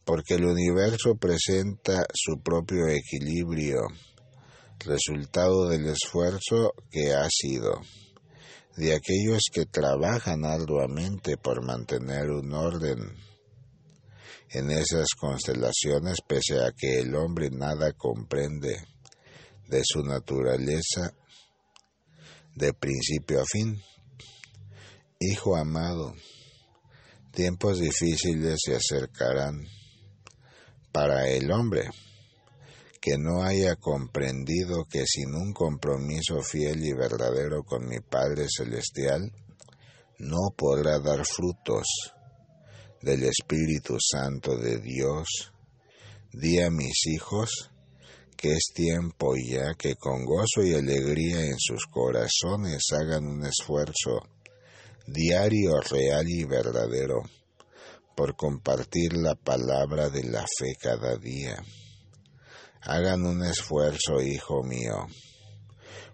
porque 0.05 0.35
el 0.35 0.46
universo 0.46 1.16
presenta 1.16 2.07
su 2.14 2.40
propio 2.40 2.88
equilibrio, 2.88 3.81
resultado 4.79 5.68
del 5.68 5.87
esfuerzo 5.87 6.72
que 6.90 7.12
ha 7.12 7.29
sido 7.31 7.81
de 8.76 8.94
aquellos 8.94 9.42
que 9.52 9.64
trabajan 9.64 10.44
arduamente 10.44 11.36
por 11.36 11.64
mantener 11.64 12.30
un 12.30 12.52
orden 12.52 13.16
en 14.50 14.70
esas 14.70 15.08
constelaciones, 15.18 16.18
pese 16.26 16.62
a 16.62 16.72
que 16.72 17.00
el 17.00 17.14
hombre 17.14 17.50
nada 17.50 17.92
comprende 17.92 18.76
de 19.68 19.82
su 19.84 20.02
naturaleza 20.02 21.12
de 22.54 22.72
principio 22.72 23.40
a 23.40 23.44
fin. 23.44 23.82
Hijo 25.20 25.56
amado, 25.56 26.14
tiempos 27.32 27.78
difíciles 27.78 28.58
se 28.62 28.76
acercarán 28.76 29.66
para 30.92 31.28
el 31.28 31.50
hombre 31.50 31.90
que 33.06 33.18
no 33.18 33.44
haya 33.44 33.76
comprendido 33.76 34.84
que 34.90 35.04
sin 35.06 35.32
un 35.36 35.52
compromiso 35.52 36.42
fiel 36.42 36.84
y 36.84 36.92
verdadero 36.92 37.62
con 37.62 37.86
mi 37.86 38.00
Padre 38.00 38.46
Celestial, 38.48 39.30
no 40.18 40.48
podrá 40.56 40.98
dar 40.98 41.24
frutos 41.24 41.86
del 43.00 43.22
Espíritu 43.22 43.96
Santo 44.00 44.56
de 44.56 44.80
Dios. 44.80 45.52
Di 46.32 46.60
a 46.60 46.68
mis 46.68 47.06
hijos 47.06 47.70
que 48.36 48.54
es 48.54 48.72
tiempo 48.74 49.34
ya 49.36 49.74
que 49.78 49.94
con 49.94 50.24
gozo 50.24 50.64
y 50.64 50.74
alegría 50.74 51.44
en 51.44 51.60
sus 51.60 51.86
corazones 51.86 52.86
hagan 52.90 53.24
un 53.24 53.46
esfuerzo 53.46 54.18
diario, 55.06 55.78
real 55.88 56.28
y 56.28 56.42
verdadero 56.42 57.22
por 58.16 58.34
compartir 58.34 59.12
la 59.12 59.36
palabra 59.36 60.10
de 60.10 60.24
la 60.24 60.44
fe 60.58 60.74
cada 60.80 61.16
día. 61.18 61.62
Hagan 62.88 63.27
un 63.27 63.44
esfuerzo, 63.44 64.20
hijo 64.22 64.62
mío, 64.62 65.09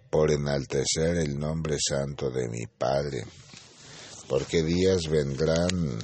por 0.08 0.30
enaltecer 0.30 1.18
el 1.18 1.38
nombre 1.38 1.76
santo 1.78 2.30
de 2.30 2.48
mi 2.48 2.66
Padre, 2.66 3.26
porque 4.26 4.62
días 4.62 5.06
vendrán, 5.08 5.98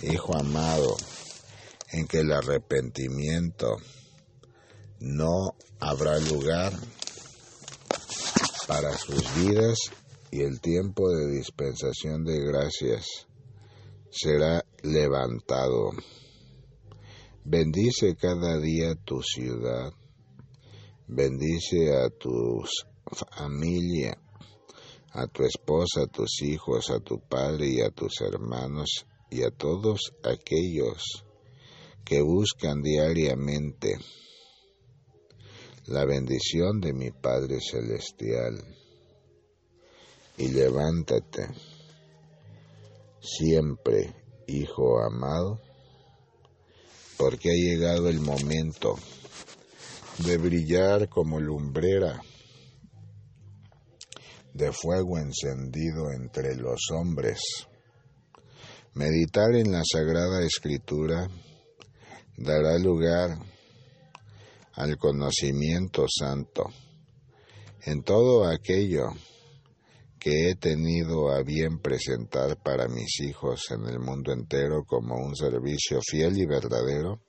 hijo 0.00 0.34
amado, 0.34 0.96
en 1.92 2.06
que 2.06 2.20
el 2.20 2.32
arrepentimiento 2.32 3.76
no 5.00 5.54
habrá 5.80 6.18
lugar 6.18 6.72
para 8.66 8.96
sus 8.96 9.22
vidas 9.34 9.76
y 10.30 10.40
el 10.40 10.62
tiempo 10.62 11.10
de 11.10 11.30
dispensación 11.30 12.24
de 12.24 12.40
gracias 12.40 13.26
será 14.10 14.64
levantado. 14.82 15.90
Bendice 17.44 18.14
cada 18.14 18.56
día 18.60 18.94
tu 18.94 19.20
ciudad, 19.20 19.92
bendice 21.08 21.92
a 21.92 22.08
tu 22.08 22.62
familia, 23.04 24.16
a 25.10 25.26
tu 25.26 25.42
esposa, 25.42 26.02
a 26.02 26.06
tus 26.06 26.40
hijos, 26.42 26.88
a 26.90 27.00
tu 27.00 27.18
padre 27.18 27.68
y 27.68 27.80
a 27.80 27.90
tus 27.90 28.20
hermanos 28.20 29.06
y 29.28 29.42
a 29.42 29.50
todos 29.50 30.12
aquellos 30.22 31.24
que 32.04 32.22
buscan 32.22 32.80
diariamente 32.80 33.96
la 35.86 36.04
bendición 36.04 36.80
de 36.80 36.92
mi 36.92 37.10
Padre 37.10 37.58
Celestial. 37.60 38.54
Y 40.38 40.48
levántate 40.48 41.48
siempre, 43.20 44.14
hijo 44.46 45.00
amado, 45.00 45.60
porque 47.16 47.50
ha 47.50 47.54
llegado 47.54 48.08
el 48.08 48.20
momento 48.20 48.98
de 50.18 50.36
brillar 50.38 51.08
como 51.08 51.40
lumbrera 51.40 52.20
de 54.54 54.72
fuego 54.72 55.18
encendido 55.18 56.10
entre 56.12 56.56
los 56.56 56.90
hombres. 56.90 57.40
Meditar 58.94 59.54
en 59.54 59.72
la 59.72 59.82
Sagrada 59.84 60.44
Escritura 60.44 61.28
dará 62.36 62.78
lugar 62.78 63.38
al 64.74 64.98
conocimiento 64.98 66.06
santo 66.08 66.64
en 67.84 68.02
todo 68.02 68.46
aquello 68.46 69.08
que 70.22 70.50
he 70.50 70.54
tenido 70.54 71.32
a 71.32 71.42
bien 71.42 71.80
presentar 71.80 72.56
para 72.62 72.86
mis 72.86 73.18
hijos 73.22 73.72
en 73.72 73.88
el 73.88 73.98
mundo 73.98 74.32
entero 74.32 74.84
como 74.86 75.16
un 75.16 75.34
servicio 75.34 75.98
fiel 76.00 76.38
y 76.38 76.46
verdadero 76.46 77.20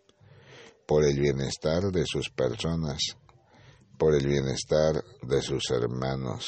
por 0.85 1.03
el 1.03 1.19
bienestar 1.19 1.81
de 1.91 2.05
sus 2.05 2.29
personas, 2.29 3.17
por 3.97 4.13
el 4.13 4.27
bienestar 4.27 5.03
de 5.23 5.41
sus 5.41 5.71
hermanos. 5.71 6.45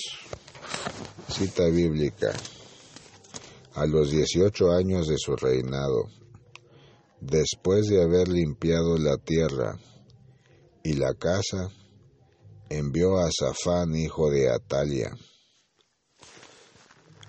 Cita 1.29 1.65
bíblica. 1.65 2.31
A 3.73 3.87
los 3.87 4.11
18 4.11 4.71
años 4.71 5.07
de 5.07 5.17
su 5.17 5.35
reinado, 5.35 6.09
después 7.21 7.87
de 7.87 8.03
haber 8.03 8.27
limpiado 8.27 8.99
la 8.99 9.17
tierra 9.17 9.79
y 10.83 10.93
la 10.93 11.15
casa, 11.15 11.69
envió 12.69 13.17
a 13.17 13.31
Safán, 13.31 13.95
hijo 13.95 14.29
de 14.29 14.51
Atalia, 14.51 15.09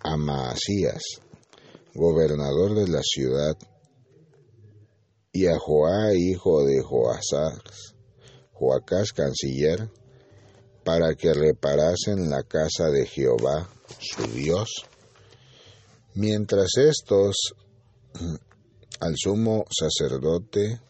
a 0.06 0.16
Maasías, 0.16 1.02
gobernador 1.92 2.74
de 2.76 2.88
la 2.88 3.00
ciudad, 3.02 3.56
y 5.32 5.46
a 5.46 5.58
Joá, 5.58 6.14
hijo 6.14 6.64
de 6.64 6.80
Joasás, 6.80 7.94
Joacás, 8.52 9.12
canciller, 9.12 9.90
para 10.84 11.14
que 11.16 11.34
reparasen 11.34 12.30
la 12.30 12.44
casa 12.44 12.88
de 12.90 13.04
Jehová, 13.06 13.68
su 13.98 14.22
Dios. 14.32 14.86
Mientras 16.14 16.78
estos, 16.78 17.54
al 19.00 19.14
sumo 19.16 19.64
sacerdote 19.68 20.80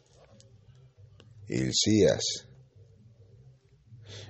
Hilcías, 1.48 2.46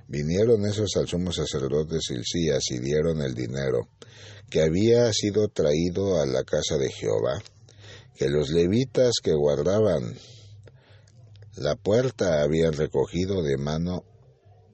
vinieron 0.06 0.64
esos 0.64 0.96
al 0.96 1.08
sumo 1.08 1.32
sacerdote 1.32 1.96
Hilcías 2.08 2.70
y 2.70 2.78
dieron 2.78 3.20
el 3.20 3.34
dinero 3.34 3.88
que 4.50 4.62
había 4.62 5.12
sido 5.12 5.48
traído 5.48 6.20
a 6.20 6.26
la 6.26 6.44
casa 6.44 6.76
de 6.78 6.90
Jehová, 6.90 7.42
que 8.14 8.28
los 8.28 8.50
levitas 8.50 9.14
que 9.22 9.32
guardaban 9.32 10.16
la 11.56 11.74
puerta 11.74 12.42
habían 12.42 12.74
recogido 12.74 13.42
de 13.42 13.56
mano 13.56 14.04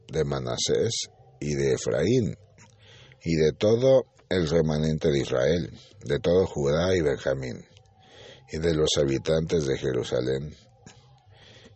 de 0.08 0.24
Manasés 0.24 1.08
y 1.40 1.54
de 1.54 1.74
Efraín, 1.74 2.37
y 3.24 3.37
de 3.37 3.52
todo 3.52 4.04
el 4.28 4.48
remanente 4.48 5.11
de 5.11 5.20
Israel, 5.20 5.70
de 6.04 6.18
todo 6.18 6.46
Judá 6.46 6.94
y 6.96 7.00
Benjamín, 7.00 7.64
y 8.52 8.58
de 8.58 8.74
los 8.74 8.90
habitantes 8.98 9.66
de 9.66 9.78
Jerusalén, 9.78 10.54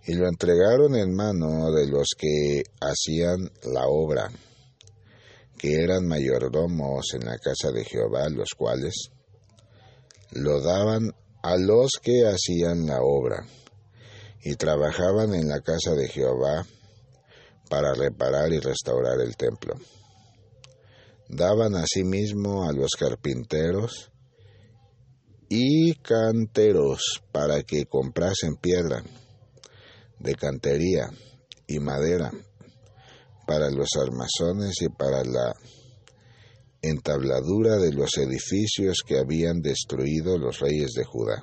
y 0.07 0.15
lo 0.15 0.29
entregaron 0.29 0.95
en 0.97 1.15
mano 1.15 1.73
de 1.73 1.87
los 1.89 2.09
que 2.17 2.63
hacían 2.81 3.51
la 3.65 3.87
obra, 3.87 4.31
que 5.59 5.83
eran 5.83 6.07
mayordomos 6.07 7.15
en 7.15 7.27
la 7.27 7.39
casa 7.39 7.71
de 7.73 7.85
Jehová, 7.85 8.29
los 8.29 8.51
cuales 8.57 9.11
lo 10.33 10.61
daban 10.61 11.13
a 11.43 11.57
los 11.57 11.93
que 12.03 12.27
hacían 12.27 12.87
la 12.87 13.01
obra 13.01 13.47
y 14.43 14.55
trabajaban 14.57 15.35
en 15.35 15.49
la 15.49 15.61
casa 15.61 15.95
de 15.95 16.09
Jehová 16.09 16.67
para 17.69 17.95
reparar 17.95 18.53
y 18.53 18.59
restaurar 18.59 19.21
el 19.21 19.37
templo. 19.37 19.75
Daban 21.29 21.75
asimismo 21.75 22.69
a 22.69 22.73
los 22.73 22.93
carpinteros 22.93 24.13
y 25.49 25.95
canteros 25.95 27.23
para 27.33 27.63
que 27.63 27.87
comprasen 27.87 28.57
piedra 28.57 29.03
de 30.19 30.35
cantería 30.35 31.09
y 31.67 31.79
madera 31.79 32.33
para 33.47 33.71
los 33.71 33.89
armazones 33.97 34.75
y 34.83 34.89
para 34.89 35.25
la 35.25 35.55
entabladura 36.83 37.77
de 37.77 37.93
los 37.93 38.17
edificios 38.19 38.99
que 39.07 39.19
habían 39.19 39.61
destruido 39.61 40.39
los 40.39 40.61
reyes 40.61 40.93
de 40.93 41.05
Judá. 41.05 41.43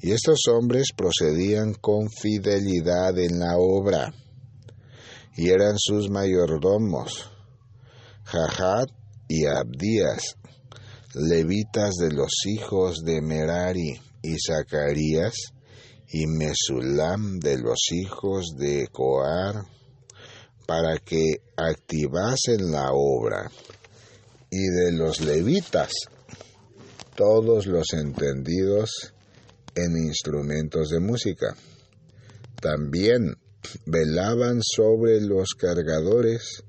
Y 0.00 0.12
estos 0.12 0.40
hombres 0.48 0.88
procedían 0.96 1.74
con 1.74 2.08
fidelidad 2.10 3.18
en 3.18 3.38
la 3.38 3.56
obra, 3.56 4.12
y 5.36 5.48
eran 5.48 5.76
sus 5.78 6.10
mayordomos, 6.10 7.30
Jajat 8.24 8.90
y 9.28 9.46
Abdías, 9.46 10.36
levitas 11.14 11.94
de 11.94 12.12
los 12.12 12.32
hijos 12.46 13.02
de 13.04 13.20
Merari, 13.22 14.00
y 14.22 14.36
Zacarías, 14.38 15.34
y 16.10 16.26
Mesulam 16.26 17.38
de 17.38 17.58
los 17.58 17.78
hijos 17.92 18.54
de 18.56 18.88
Coar, 18.90 19.64
para 20.68 20.98
que 20.98 21.40
activasen 21.56 22.70
la 22.70 22.90
obra, 22.92 23.50
y 24.50 24.68
de 24.68 24.92
los 24.92 25.22
levitas, 25.22 25.90
todos 27.16 27.66
los 27.66 27.94
entendidos 27.94 29.14
en 29.74 29.96
instrumentos 29.96 30.90
de 30.90 31.00
música. 31.00 31.56
También 32.60 33.34
velaban 33.86 34.60
sobre 34.62 35.22
los 35.22 35.54
cargadores 35.54 36.62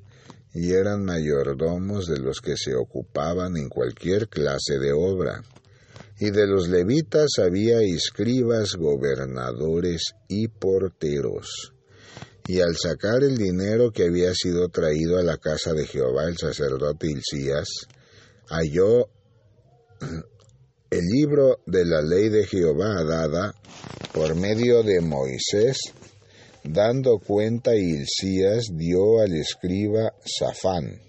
y 0.53 0.71
eran 0.71 1.03
mayordomos 1.03 2.05
de 2.05 2.19
los 2.19 2.39
que 2.39 2.55
se 2.55 2.75
ocupaban 2.75 3.57
en 3.57 3.67
cualquier 3.67 4.29
clase 4.29 4.79
de 4.79 4.93
obra. 4.93 5.41
Y 6.21 6.31
de 6.31 6.47
los 6.47 6.69
levitas 6.69 7.31
había 7.37 7.81
escribas, 7.81 8.75
gobernadores 8.75 10.13
y 10.29 10.47
porteros. 10.47 11.73
Y 12.49 12.61
al 12.61 12.75
sacar 12.75 13.21
el 13.21 13.37
dinero 13.37 13.91
que 13.91 14.05
había 14.05 14.33
sido 14.33 14.69
traído 14.69 15.19
a 15.19 15.23
la 15.23 15.37
casa 15.37 15.71
de 15.71 15.85
Jehová, 15.85 16.23
el 16.27 16.35
sacerdote 16.35 17.05
Hilcías 17.05 17.67
halló 18.49 19.07
el 20.89 21.05
libro 21.05 21.59
de 21.67 21.85
la 21.85 22.01
ley 22.01 22.29
de 22.29 22.47
Jehová 22.47 23.03
dada 23.03 23.53
por 24.13 24.33
medio 24.33 24.81
de 24.81 24.99
Moisés, 24.99 25.77
dando 26.63 27.19
cuenta 27.19 27.75
Hilcías 27.75 28.69
dio 28.75 29.19
al 29.19 29.35
escriba 29.35 30.11
Safán, 30.25 30.99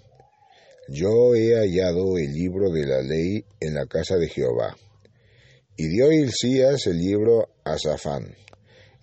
yo 0.89 1.33
he 1.33 1.55
hallado 1.55 2.19
el 2.19 2.33
libro 2.33 2.69
de 2.69 2.85
la 2.85 3.01
ley 3.01 3.43
en 3.59 3.73
la 3.73 3.87
casa 3.87 4.15
de 4.17 4.29
Jehová. 4.29 4.77
Y 5.75 5.87
dio 5.87 6.11
Hilcías 6.11 6.85
el 6.85 6.99
libro 6.99 7.49
a 7.63 7.79
Safán. 7.79 8.35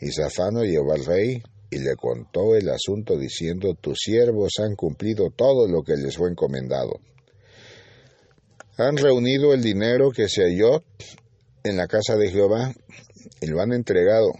Y 0.01 0.13
Safán 0.13 0.55
lo 0.55 0.63
llevó 0.63 0.93
al 0.93 1.05
rey 1.05 1.43
y 1.71 1.79
le 1.79 1.97
contó 1.97 2.55
el 2.55 2.69
asunto 2.69 3.19
diciendo, 3.19 3.75
tus 3.75 3.99
siervos 3.99 4.53
han 4.59 4.75
cumplido 4.75 5.31
todo 5.31 5.69
lo 5.69 5.83
que 5.83 5.97
les 5.97 6.17
fue 6.17 6.31
encomendado. 6.31 7.01
Han 8.79 8.97
reunido 8.97 9.53
el 9.53 9.63
dinero 9.63 10.11
que 10.11 10.29
se 10.29 10.43
halló 10.43 10.83
en 11.65 11.77
la 11.77 11.87
casa 11.87 12.17
de 12.17 12.31
Jehová 12.31 12.73
y 13.41 13.47
lo 13.47 13.61
han 13.61 13.73
entregado 13.73 14.33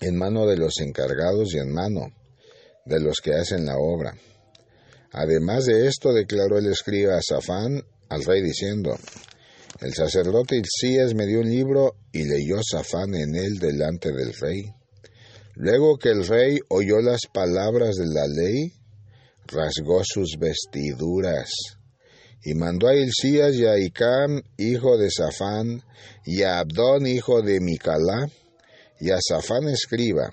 en 0.00 0.16
mano 0.16 0.46
de 0.46 0.56
los 0.56 0.78
encargados 0.80 1.54
y 1.54 1.58
en 1.58 1.72
mano 1.72 2.12
de 2.84 3.00
los 3.00 3.20
que 3.20 3.34
hacen 3.34 3.66
la 3.66 3.76
obra. 3.76 4.14
Además 5.12 5.64
de 5.66 5.86
esto, 5.86 6.12
declaró 6.12 6.58
el 6.58 6.66
escriba 6.66 7.18
Safán 7.20 7.82
al 8.08 8.24
rey 8.24 8.42
diciendo, 8.42 8.96
el 9.80 9.92
sacerdote 9.92 10.56
Hilcías 10.56 11.14
me 11.14 11.26
dio 11.26 11.40
un 11.40 11.50
libro 11.50 11.96
y 12.12 12.24
leyó 12.24 12.56
Safán 12.62 13.14
en 13.14 13.34
él 13.34 13.58
delante 13.58 14.12
del 14.12 14.32
rey. 14.34 14.75
Luego 15.58 15.96
que 15.96 16.10
el 16.10 16.26
rey 16.26 16.58
oyó 16.68 17.00
las 17.00 17.22
palabras 17.32 17.96
de 17.96 18.04
la 18.06 18.26
ley, 18.26 18.74
rasgó 19.46 20.02
sus 20.04 20.36
vestiduras 20.38 21.50
y 22.44 22.54
mandó 22.54 22.88
a 22.88 22.94
Hilcías 22.94 23.54
y 23.54 23.64
a 23.64 23.78
Icam, 23.78 24.42
hijo 24.58 24.98
de 24.98 25.10
Safán, 25.10 25.82
y 26.26 26.42
a 26.42 26.58
Abdón, 26.58 27.06
hijo 27.06 27.40
de 27.40 27.60
Micalá, 27.60 28.28
y 29.00 29.10
a 29.10 29.18
Safán 29.18 29.66
escriba, 29.68 30.30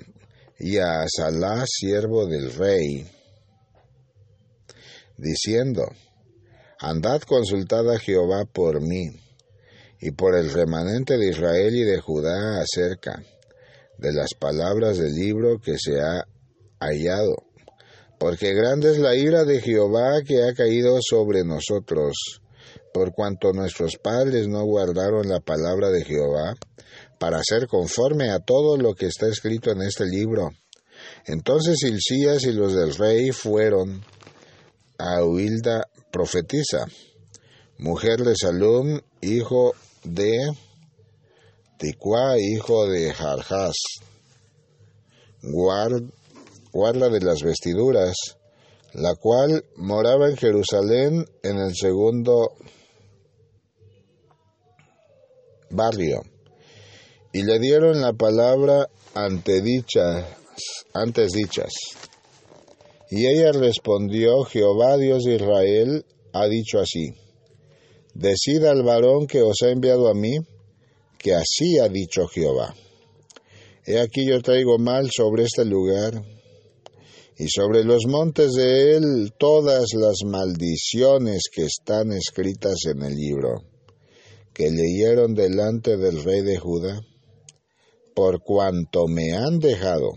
y 0.60 0.78
a 0.78 1.04
Asalá, 1.04 1.64
siervo 1.68 2.28
del 2.28 2.54
rey, 2.54 3.10
diciendo, 5.18 5.86
Andad 6.80 7.22
consultad 7.22 7.90
a 7.90 7.98
Jehová 7.98 8.44
por 8.44 8.82
mí, 8.82 9.06
y 10.02 10.12
por 10.12 10.36
el 10.36 10.52
remanente 10.52 11.18
de 11.18 11.30
Israel 11.30 11.74
y 11.76 11.84
de 11.84 12.00
Judá 12.02 12.60
acerca 12.62 13.24
de 14.04 14.12
las 14.12 14.34
palabras 14.38 14.98
del 14.98 15.14
libro 15.14 15.60
que 15.60 15.78
se 15.80 16.02
ha 16.02 16.26
hallado, 16.78 17.36
porque 18.20 18.54
grande 18.54 18.92
es 18.92 18.98
la 18.98 19.16
ira 19.16 19.46
de 19.46 19.62
Jehová 19.62 20.22
que 20.28 20.44
ha 20.44 20.54
caído 20.54 21.00
sobre 21.02 21.46
nosotros, 21.46 22.42
por 22.94 23.14
cuanto 23.14 23.54
nuestros 23.54 23.96
padres 23.96 24.50
no 24.50 24.66
guardaron 24.66 25.30
la 25.30 25.40
palabra 25.40 25.90
de 25.90 26.04
Jehová, 26.04 26.54
para 27.18 27.40
ser 27.48 27.68
conforme 27.68 28.30
a 28.30 28.40
todo 28.40 28.76
lo 28.76 28.94
que 28.94 29.06
está 29.06 29.28
escrito 29.28 29.72
en 29.72 29.82
este 29.82 30.06
libro. 30.06 30.50
Entonces 31.26 31.82
Hilcías 31.82 32.44
y 32.44 32.52
los 32.52 32.74
del 32.74 32.94
rey 32.96 33.32
fueron 33.32 34.04
a 34.98 35.24
Huilda 35.24 35.88
profetiza, 36.12 36.88
mujer 37.78 38.20
de 38.20 38.36
Salum, 38.36 39.00
hijo 39.22 39.74
de 40.04 40.52
Ticuá, 41.84 42.40
hijo 42.40 42.88
de 42.88 43.14
Jarjas, 43.14 43.76
guarda 45.42 47.10
de 47.10 47.20
las 47.20 47.44
vestiduras, 47.44 48.16
la 48.94 49.16
cual 49.16 49.66
moraba 49.76 50.30
en 50.30 50.38
Jerusalén 50.38 51.26
en 51.44 51.58
el 51.58 51.76
segundo 51.76 52.54
barrio. 55.72 56.22
Y 57.34 57.44
le 57.44 57.60
dieron 57.60 58.00
la 58.00 58.14
palabra 58.14 58.88
ante 59.14 59.62
dichas, 59.62 60.24
antes 60.94 61.34
dichas. 61.34 61.74
Y 63.10 63.28
ella 63.28 63.52
respondió, 63.52 64.46
Jehová 64.46 64.96
Dios 64.96 65.26
de 65.26 65.36
Israel 65.36 66.06
ha 66.32 66.48
dicho 66.48 66.80
así, 66.80 67.14
decida 68.14 68.72
al 68.72 68.84
varón 68.84 69.28
que 69.28 69.42
os 69.42 69.58
ha 69.64 69.70
enviado 69.70 70.08
a 70.08 70.14
mí, 70.14 70.38
que 71.24 71.34
así 71.34 71.80
ha 71.80 71.88
dicho 71.88 72.28
Jehová. 72.28 72.76
He 73.86 73.98
aquí 74.00 74.28
yo 74.28 74.42
traigo 74.42 74.78
mal 74.78 75.10
sobre 75.10 75.44
este 75.44 75.64
lugar 75.64 76.22
y 77.38 77.48
sobre 77.48 77.86
los 77.86 78.06
montes 78.08 78.52
de 78.52 78.98
él 78.98 79.34
todas 79.40 79.86
las 79.94 80.18
maldiciones 80.26 81.44
que 81.52 81.64
están 81.64 82.12
escritas 82.12 82.76
en 82.86 83.04
el 83.04 83.16
libro, 83.16 83.64
que 84.54 84.70
leyeron 84.70 85.34
delante 85.34 85.96
del 85.96 86.24
rey 86.24 86.42
de 86.42 86.58
Judá, 86.58 87.02
por 88.14 88.44
cuanto 88.44 89.08
me 89.08 89.32
han 89.32 89.60
dejado 89.60 90.12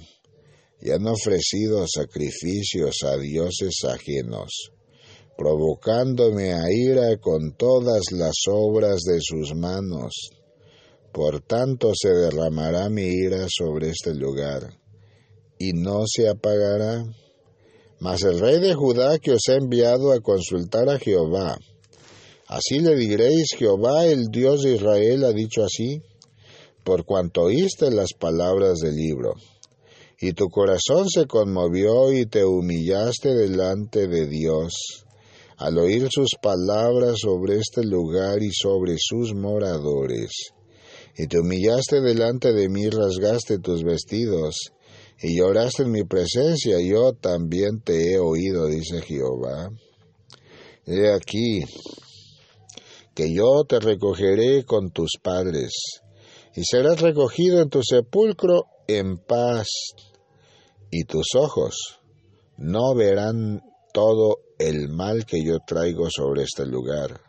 y 0.80 0.90
han 0.90 1.06
ofrecido 1.06 1.86
sacrificios 1.86 2.96
a 3.04 3.16
dioses 3.16 3.76
ajenos, 3.88 4.72
provocándome 5.38 6.52
a 6.52 6.70
ira 6.70 7.16
con 7.18 7.56
todas 7.56 8.02
las 8.10 8.34
obras 8.48 9.02
de 9.02 9.18
sus 9.20 9.54
manos. 9.54 10.35
Por 11.16 11.40
tanto 11.40 11.92
se 11.98 12.10
derramará 12.10 12.90
mi 12.90 13.04
ira 13.04 13.46
sobre 13.48 13.88
este 13.88 14.14
lugar, 14.14 14.68
y 15.58 15.72
no 15.72 16.04
se 16.06 16.28
apagará. 16.28 17.06
Mas 18.00 18.22
el 18.22 18.38
rey 18.38 18.60
de 18.60 18.74
Judá 18.74 19.18
que 19.18 19.32
os 19.32 19.48
ha 19.48 19.54
enviado 19.54 20.12
a 20.12 20.20
consultar 20.20 20.90
a 20.90 20.98
Jehová, 20.98 21.56
así 22.48 22.80
le 22.80 22.94
diréis, 22.96 23.46
Jehová 23.56 24.04
el 24.04 24.26
Dios 24.30 24.60
de 24.60 24.74
Israel 24.74 25.24
ha 25.24 25.32
dicho 25.32 25.64
así, 25.64 26.02
por 26.84 27.06
cuanto 27.06 27.44
oíste 27.44 27.90
las 27.90 28.12
palabras 28.12 28.80
del 28.80 28.96
libro 28.96 29.36
y 30.20 30.32
tu 30.32 30.48
corazón 30.48 31.08
se 31.08 31.26
conmovió 31.26 32.12
y 32.12 32.26
te 32.26 32.44
humillaste 32.44 33.34
delante 33.34 34.06
de 34.06 34.26
Dios 34.26 35.04
al 35.56 35.78
oír 35.78 36.08
sus 36.10 36.30
palabras 36.42 37.16
sobre 37.22 37.56
este 37.56 37.84
lugar 37.84 38.42
y 38.42 38.50
sobre 38.52 38.96
sus 38.98 39.34
moradores. 39.34 40.52
Y 41.18 41.28
te 41.28 41.38
humillaste 41.38 42.02
delante 42.02 42.52
de 42.52 42.68
mí, 42.68 42.90
rasgaste 42.90 43.58
tus 43.58 43.82
vestidos, 43.82 44.72
y 45.18 45.38
lloraste 45.38 45.84
en 45.84 45.90
mi 45.90 46.04
presencia, 46.04 46.78
yo 46.80 47.14
también 47.14 47.80
te 47.80 48.12
he 48.12 48.18
oído, 48.18 48.66
dice 48.66 49.00
Jehová. 49.00 49.70
He 50.84 51.10
aquí 51.10 51.64
que 53.14 53.32
yo 53.32 53.64
te 53.66 53.80
recogeré 53.80 54.64
con 54.64 54.90
tus 54.90 55.12
padres, 55.22 55.72
y 56.54 56.62
serás 56.64 57.00
recogido 57.00 57.62
en 57.62 57.70
tu 57.70 57.80
sepulcro 57.82 58.64
en 58.86 59.16
paz, 59.16 59.68
y 60.90 61.04
tus 61.04 61.28
ojos 61.34 61.98
no 62.58 62.94
verán 62.94 63.62
todo 63.94 64.36
el 64.58 64.90
mal 64.90 65.24
que 65.24 65.42
yo 65.42 65.58
traigo 65.66 66.08
sobre 66.10 66.42
este 66.42 66.66
lugar 66.66 67.25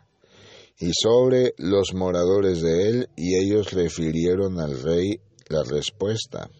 y 0.80 0.92
sobre 0.92 1.54
los 1.58 1.92
moradores 1.94 2.62
de 2.62 2.88
él, 2.88 3.08
y 3.16 3.36
ellos 3.36 3.72
refirieron 3.72 4.60
al 4.60 4.80
rey 4.82 5.20
la 5.48 5.62
respuesta. 5.64 6.50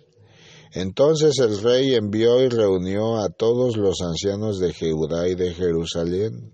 Entonces 0.73 1.39
el 1.39 1.63
rey 1.63 1.95
envió 1.95 2.43
y 2.43 2.49
reunió 2.49 3.19
a 3.19 3.31
todos 3.31 3.77
los 3.77 4.01
ancianos 4.03 4.59
de 4.59 4.75
Judá 4.75 5.29
y 5.29 5.35
de 5.35 5.55
Jerusalén, 5.55 6.53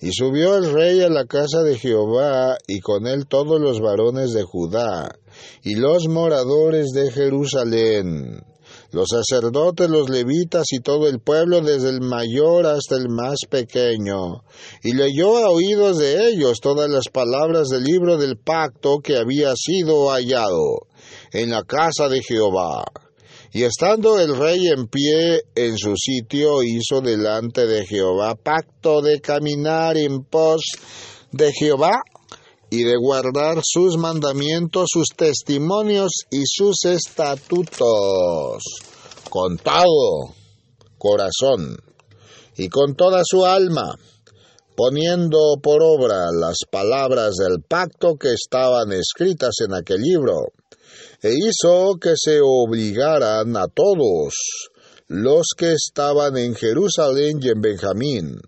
y 0.00 0.12
subió 0.12 0.56
el 0.56 0.72
rey 0.72 1.00
a 1.00 1.08
la 1.08 1.24
casa 1.24 1.62
de 1.62 1.76
Jehová, 1.76 2.56
y 2.68 2.80
con 2.80 3.06
él 3.06 3.26
todos 3.26 3.60
los 3.60 3.80
varones 3.80 4.32
de 4.32 4.44
Judá, 4.44 5.18
y 5.62 5.74
los 5.74 6.06
moradores 6.08 6.90
de 6.94 7.10
Jerusalén, 7.10 8.44
los 8.90 9.08
sacerdotes, 9.10 9.90
los 9.90 10.08
levitas 10.08 10.64
y 10.70 10.80
todo 10.80 11.08
el 11.08 11.20
pueblo, 11.20 11.60
desde 11.60 11.90
el 11.90 12.00
mayor 12.00 12.66
hasta 12.66 12.96
el 12.96 13.08
más 13.08 13.38
pequeño, 13.48 14.44
y 14.82 14.94
leyó 14.94 15.38
a 15.38 15.50
oídos 15.50 15.98
de 15.98 16.28
ellos 16.28 16.60
todas 16.60 16.88
las 16.88 17.08
palabras 17.12 17.68
del 17.68 17.84
libro 17.84 18.16
del 18.16 18.36
pacto 18.38 18.98
que 19.02 19.16
había 19.16 19.52
sido 19.56 20.10
hallado 20.10 20.86
en 21.32 21.50
la 21.50 21.62
casa 21.64 22.08
de 22.08 22.22
Jehová. 22.22 22.84
Y 23.52 23.62
estando 23.62 24.20
el 24.20 24.36
rey 24.36 24.66
en 24.68 24.86
pie 24.88 25.42
en 25.54 25.78
su 25.78 25.94
sitio, 25.96 26.62
hizo 26.62 27.00
delante 27.00 27.66
de 27.66 27.86
Jehová 27.86 28.34
pacto 28.34 29.00
de 29.00 29.20
caminar 29.20 29.96
en 29.96 30.22
pos 30.22 30.62
de 31.32 31.52
Jehová 31.52 32.02
y 32.70 32.84
de 32.84 32.96
guardar 32.96 33.60
sus 33.62 33.96
mandamientos, 33.96 34.88
sus 34.92 35.08
testimonios 35.16 36.12
y 36.30 36.42
sus 36.44 36.84
estatutos, 36.84 38.62
con 39.30 39.56
todo 39.56 40.34
corazón 40.98 41.78
y 42.56 42.68
con 42.68 42.94
toda 42.94 43.22
su 43.24 43.46
alma, 43.46 43.94
poniendo 44.76 45.56
por 45.62 45.82
obra 45.82 46.26
las 46.32 46.58
palabras 46.70 47.36
del 47.36 47.62
pacto 47.66 48.16
que 48.16 48.32
estaban 48.32 48.92
escritas 48.92 49.54
en 49.66 49.74
aquel 49.74 50.00
libro, 50.00 50.52
e 51.22 51.32
hizo 51.34 51.94
que 52.00 52.14
se 52.16 52.40
obligaran 52.42 53.56
a 53.56 53.66
todos 53.66 54.34
los 55.08 55.46
que 55.56 55.72
estaban 55.72 56.36
en 56.36 56.54
Jerusalén 56.54 57.38
y 57.40 57.48
en 57.48 57.60
Benjamín, 57.60 58.40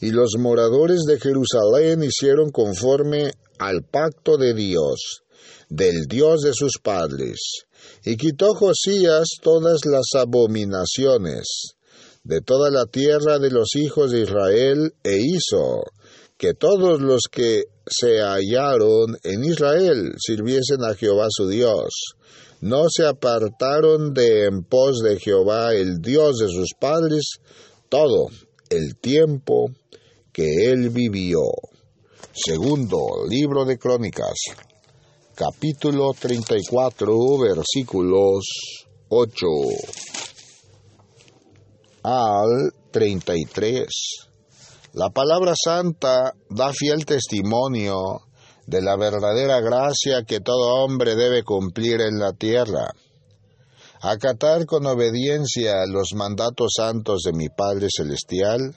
y 0.00 0.10
los 0.10 0.32
moradores 0.38 1.04
de 1.06 1.18
Jerusalén 1.18 2.02
hicieron 2.02 2.50
conforme 2.50 3.32
al 3.58 3.82
pacto 3.84 4.36
de 4.36 4.54
Dios, 4.54 5.22
del 5.68 6.06
Dios 6.06 6.42
de 6.42 6.52
sus 6.52 6.78
padres, 6.82 7.38
y 8.04 8.16
quitó 8.16 8.54
Josías 8.54 9.26
todas 9.42 9.84
las 9.84 10.06
abominaciones 10.14 11.74
de 12.24 12.40
toda 12.40 12.70
la 12.70 12.86
tierra 12.86 13.38
de 13.38 13.50
los 13.50 13.76
hijos 13.76 14.10
de 14.10 14.22
Israel 14.22 14.94
e 15.02 15.18
hizo 15.18 15.82
que 16.38 16.54
todos 16.54 17.00
los 17.00 17.22
que 17.30 17.64
se 17.86 18.20
hallaron 18.20 19.16
en 19.22 19.44
Israel 19.44 20.14
sirviesen 20.18 20.82
a 20.84 20.94
Jehová 20.94 21.26
su 21.28 21.48
Dios. 21.48 22.16
No 22.60 22.86
se 22.88 23.06
apartaron 23.06 24.14
de 24.14 24.46
en 24.46 24.64
pos 24.64 25.00
de 25.00 25.18
Jehová 25.20 25.74
el 25.74 26.00
Dios 26.00 26.38
de 26.38 26.48
sus 26.48 26.70
padres 26.80 27.24
todo 27.90 28.28
el 28.70 28.96
tiempo 28.96 29.70
que 30.32 30.70
él 30.70 30.88
vivió. 30.88 31.42
Segundo 32.36 33.24
libro 33.28 33.64
de 33.64 33.78
Crónicas, 33.78 34.34
capítulo 35.36 36.12
34, 36.18 37.38
versículos 37.38 38.42
8 39.08 39.46
al 42.02 42.72
33. 42.90 43.86
La 44.94 45.10
palabra 45.10 45.52
santa 45.54 46.34
da 46.50 46.72
fiel 46.72 47.06
testimonio 47.06 48.22
de 48.66 48.82
la 48.82 48.96
verdadera 48.96 49.60
gracia 49.60 50.24
que 50.26 50.40
todo 50.40 50.82
hombre 50.82 51.14
debe 51.14 51.44
cumplir 51.44 52.00
en 52.00 52.18
la 52.18 52.32
tierra. 52.32 52.90
Acatar 54.00 54.66
con 54.66 54.84
obediencia 54.86 55.86
los 55.86 56.14
mandatos 56.14 56.72
santos 56.76 57.22
de 57.22 57.32
mi 57.32 57.48
Padre 57.48 57.86
Celestial, 57.96 58.74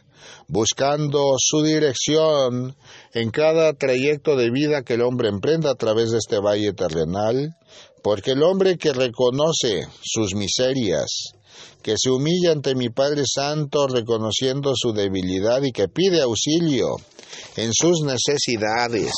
buscando 0.48 1.36
su 1.38 1.64
dirección 1.64 2.76
en 3.14 3.32
cada 3.32 3.74
trayecto 3.74 4.36
de 4.36 4.50
vida 4.52 4.84
que 4.84 4.96
el 4.96 5.02
hombre 5.02 5.30
emprenda 5.30 5.72
a 5.72 5.76
través 5.76 6.12
de 6.12 6.18
este 6.18 6.40
valle 6.40 6.74
terrenal, 6.74 7.56
porque 8.04 8.32
el 8.32 8.44
hombre 8.44 8.78
que 8.78 8.94
reconoce 8.94 9.88
sus 10.02 10.34
miserias, 10.36 11.34
que 11.82 11.96
se 11.98 12.10
humilla 12.10 12.52
ante 12.52 12.76
mi 12.76 12.90
Padre 12.90 13.24
Santo 13.26 13.88
reconociendo 13.88 14.74
su 14.76 14.94
debilidad 14.94 15.62
y 15.64 15.72
que 15.72 15.88
pide 15.88 16.22
auxilio 16.22 16.96
en 17.56 17.72
sus 17.74 18.02
necesidades, 18.02 19.12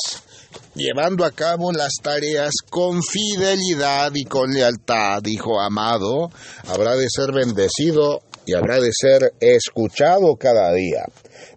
llevando 0.74 1.24
a 1.24 1.30
cabo 1.30 1.72
las 1.72 1.94
tareas 2.02 2.54
con 2.68 3.02
fidelidad 3.02 4.12
y 4.14 4.24
con 4.24 4.50
lealtad, 4.50 5.24
hijo 5.26 5.60
amado, 5.60 6.30
habrá 6.66 6.96
de 6.96 7.06
ser 7.08 7.32
bendecido 7.32 8.22
y 8.46 8.54
habrá 8.54 8.80
de 8.80 8.90
ser 8.92 9.32
escuchado 9.40 10.36
cada 10.36 10.72
día. 10.72 11.04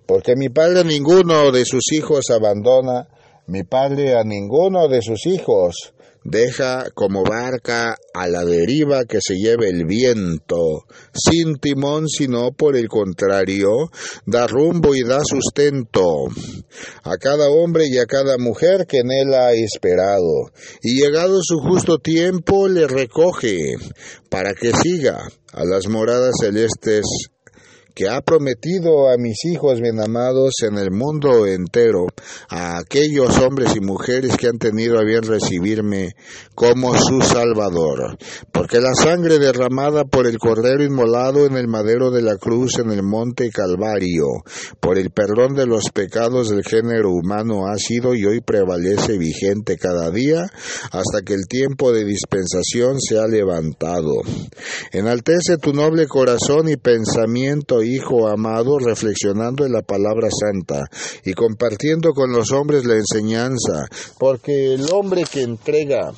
Porque 0.06 0.36
mi 0.36 0.50
Padre 0.50 0.82
a 0.82 0.84
ninguno 0.84 1.52
de 1.52 1.66
sus 1.66 1.92
hijos 1.92 2.30
abandona, 2.30 3.08
mi 3.48 3.64
Padre 3.64 4.16
a 4.16 4.24
ninguno 4.24 4.88
de 4.88 5.02
sus 5.02 5.26
hijos 5.26 5.94
deja 6.24 6.90
como 6.94 7.24
barca 7.24 7.98
a 8.14 8.28
la 8.28 8.46
deriva 8.46 9.06
que 9.06 9.20
se 9.22 9.36
lleve 9.36 9.70
el 9.70 9.86
viento, 9.86 10.86
sin 11.14 11.56
timón, 11.56 12.08
sino 12.08 12.52
por 12.52 12.76
el 12.76 12.88
contrario, 12.88 13.92
da 14.26 14.48
rumbo 14.48 14.96
y 14.96 15.04
da 15.04 15.22
sustento 15.24 16.28
a 17.04 17.18
cada 17.18 17.50
hombre 17.50 17.88
y 17.88 17.98
a 17.98 18.06
cada 18.06 18.38
mujer 18.38 18.86
que 18.88 19.00
en 19.00 19.12
él 19.12 19.34
ha 19.34 19.54
esperado, 19.54 20.52
y 20.82 21.02
llegado 21.02 21.40
su 21.44 21.60
justo 21.60 21.98
tiempo 22.00 22.68
le 22.68 22.88
recoge 22.88 23.76
para 24.30 24.54
que 24.54 24.72
siga 24.74 25.28
a 25.52 25.66
las 25.66 25.88
moradas 25.88 26.36
celestes 26.40 27.06
que 27.94 28.10
ha 28.10 28.22
prometido 28.22 29.10
a 29.10 29.18
mis 29.18 29.46
hijos 29.46 29.80
bien 29.80 30.00
amados 30.00 30.56
en 30.68 30.78
el 30.78 30.92
mundo 30.92 31.46
entero, 31.46 32.08
a 32.50 32.78
aquellos 32.80 33.38
hombres 33.38 33.76
y 33.76 33.80
mujeres 33.80 34.36
que 34.38 34.48
han 34.48 34.58
tenido 34.58 34.98
a 34.98 35.04
bien 35.04 35.24
recibirme 35.24 36.16
como 36.56 36.98
su 36.98 37.22
Salvador. 37.22 38.18
Porque 38.52 38.80
la 38.80 38.96
sangre 38.96 39.38
derramada 39.38 40.06
por 40.06 40.28
el 40.28 40.40
Cordero 40.40 40.84
inmolado 40.84 41.46
en 41.46 41.56
el 41.56 41.68
madero 41.68 42.10
de 42.10 42.22
la 42.22 42.38
cruz 42.38 42.80
en 42.80 42.92
el 42.92 43.04
monte 43.04 43.50
Calvario, 43.52 44.28
por 44.80 44.98
el 44.98 45.12
perdón 45.12 45.56
de 45.56 45.68
los 45.68 45.90
pecados 45.94 46.50
del 46.50 46.64
género 46.64 47.12
humano 47.12 47.68
ha 47.68 47.78
sido 47.78 48.16
y 48.16 48.26
hoy 48.26 48.42
prevalece 48.42 49.18
vigente 49.18 49.78
cada 49.78 50.10
día 50.10 50.46
hasta 50.92 51.22
que 51.24 51.34
el 51.34 51.48
tiempo 51.48 51.92
de 51.92 52.06
dispensación 52.06 53.00
se 53.00 53.20
ha 53.20 53.28
levantado. 53.28 54.12
Enaltece 54.92 55.58
tu 55.58 55.74
noble 55.74 56.08
corazón 56.08 56.70
y 56.70 56.78
pensamiento 56.78 57.83
Hijo 57.84 58.28
amado, 58.28 58.80
reflexionando 58.80 59.66
en 59.66 59.74
la 59.74 59.82
palabra 59.82 60.30
santa 60.32 60.86
y 61.26 61.34
compartiendo 61.34 62.14
con 62.14 62.32
los 62.32 62.52
hombres 62.52 62.86
la 62.86 62.96
enseñanza, 62.96 63.88
porque 64.20 64.74
el 64.74 64.92
hombre 64.92 65.24
que 65.32 65.42
entrega 65.42 66.12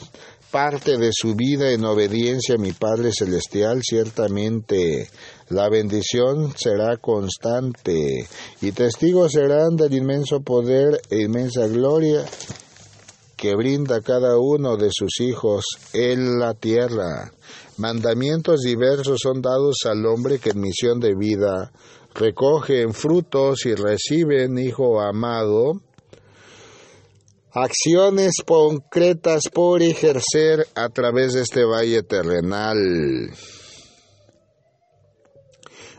parte 0.51 0.97
de 0.97 1.09
su 1.11 1.35
vida 1.35 1.71
en 1.71 1.83
obediencia 1.83 2.55
a 2.55 2.57
mi 2.57 2.71
Padre 2.71 3.11
Celestial, 3.11 3.81
ciertamente 3.83 5.09
la 5.49 5.67
bendición 5.67 6.53
será 6.55 6.95
constante 6.95 8.25
y 8.61 8.71
testigos 8.71 9.33
serán 9.33 9.75
del 9.75 9.93
inmenso 9.93 10.39
poder 10.39 11.01
e 11.09 11.23
inmensa 11.23 11.67
gloria 11.67 12.23
que 13.35 13.53
brinda 13.53 13.99
cada 14.01 14.37
uno 14.39 14.77
de 14.77 14.89
sus 14.91 15.19
hijos 15.19 15.65
en 15.93 16.39
la 16.39 16.53
tierra. 16.53 17.31
Mandamientos 17.77 18.61
diversos 18.61 19.19
son 19.21 19.41
dados 19.41 19.79
al 19.85 20.05
hombre 20.05 20.39
que 20.39 20.51
en 20.51 20.61
misión 20.61 21.01
de 21.01 21.13
vida 21.13 21.73
recogen 22.13 22.93
frutos 22.93 23.65
y 23.65 23.75
reciben, 23.75 24.57
hijo 24.57 25.01
amado, 25.01 25.81
acciones 27.51 28.35
concretas 28.45 29.49
por 29.53 29.81
ejercer 29.81 30.65
a 30.73 30.87
través 30.87 31.33
de 31.33 31.41
este 31.41 31.65
valle 31.65 32.01
terrenal. 32.03 32.77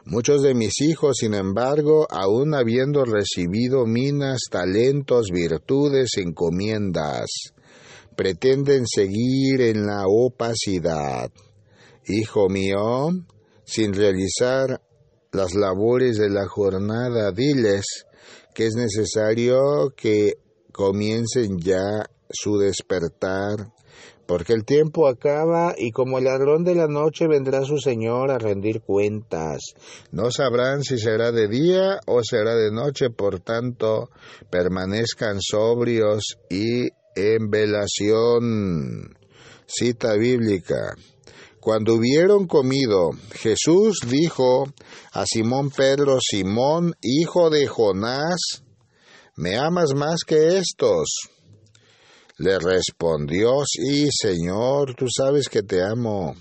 Muchos 0.06 0.40
de 0.40 0.54
mis 0.54 0.80
hijos, 0.80 1.18
sin 1.18 1.34
embargo, 1.34 2.06
aun 2.08 2.54
habiendo 2.54 3.04
recibido 3.04 3.84
minas, 3.84 4.42
talentos, 4.50 5.28
virtudes, 5.30 6.16
encomiendas, 6.16 7.26
pretenden 8.16 8.86
seguir 8.86 9.60
en 9.60 9.84
la 9.84 10.04
opacidad 10.06 11.30
Hijo 12.08 12.48
mío, 12.48 13.10
sin 13.64 13.92
realizar 13.92 14.80
las 15.32 15.54
labores 15.54 16.18
de 16.18 16.30
la 16.30 16.46
jornada, 16.46 17.32
diles 17.32 18.06
que 18.54 18.66
es 18.66 18.74
necesario 18.74 19.92
que 19.96 20.34
comiencen 20.72 21.58
ya 21.58 22.08
su 22.30 22.58
despertar, 22.58 23.72
porque 24.26 24.52
el 24.52 24.64
tiempo 24.64 25.08
acaba 25.08 25.74
y 25.76 25.90
como 25.90 26.18
el 26.18 26.24
ladrón 26.24 26.62
de 26.62 26.76
la 26.76 26.86
noche 26.86 27.26
vendrá 27.26 27.64
su 27.64 27.78
Señor 27.78 28.30
a 28.30 28.38
rendir 28.38 28.82
cuentas. 28.82 29.74
No 30.12 30.30
sabrán 30.30 30.84
si 30.84 30.98
será 30.98 31.32
de 31.32 31.48
día 31.48 31.98
o 32.06 32.22
será 32.22 32.54
de 32.54 32.70
noche, 32.70 33.10
por 33.10 33.40
tanto, 33.40 34.10
permanezcan 34.48 35.38
sobrios 35.40 36.38
y 36.48 36.88
en 37.16 37.50
velación. 37.50 39.16
Cita 39.66 40.14
bíblica. 40.14 40.94
Cuando 41.66 41.94
hubieron 41.94 42.46
comido, 42.46 43.10
Jesús 43.32 43.98
dijo 44.06 44.68
a 45.10 45.26
Simón 45.26 45.70
Pedro, 45.70 46.18
Simón, 46.20 46.94
hijo 47.02 47.50
de 47.50 47.66
Jonás, 47.66 48.62
¿me 49.34 49.56
amas 49.56 49.92
más 49.96 50.20
que 50.24 50.58
estos? 50.58 51.28
Le 52.38 52.60
respondió, 52.60 53.64
sí, 53.66 54.06
Señor, 54.12 54.94
tú 54.94 55.06
sabes 55.10 55.48
que 55.48 55.64
te 55.64 55.82
amo. 55.82 56.36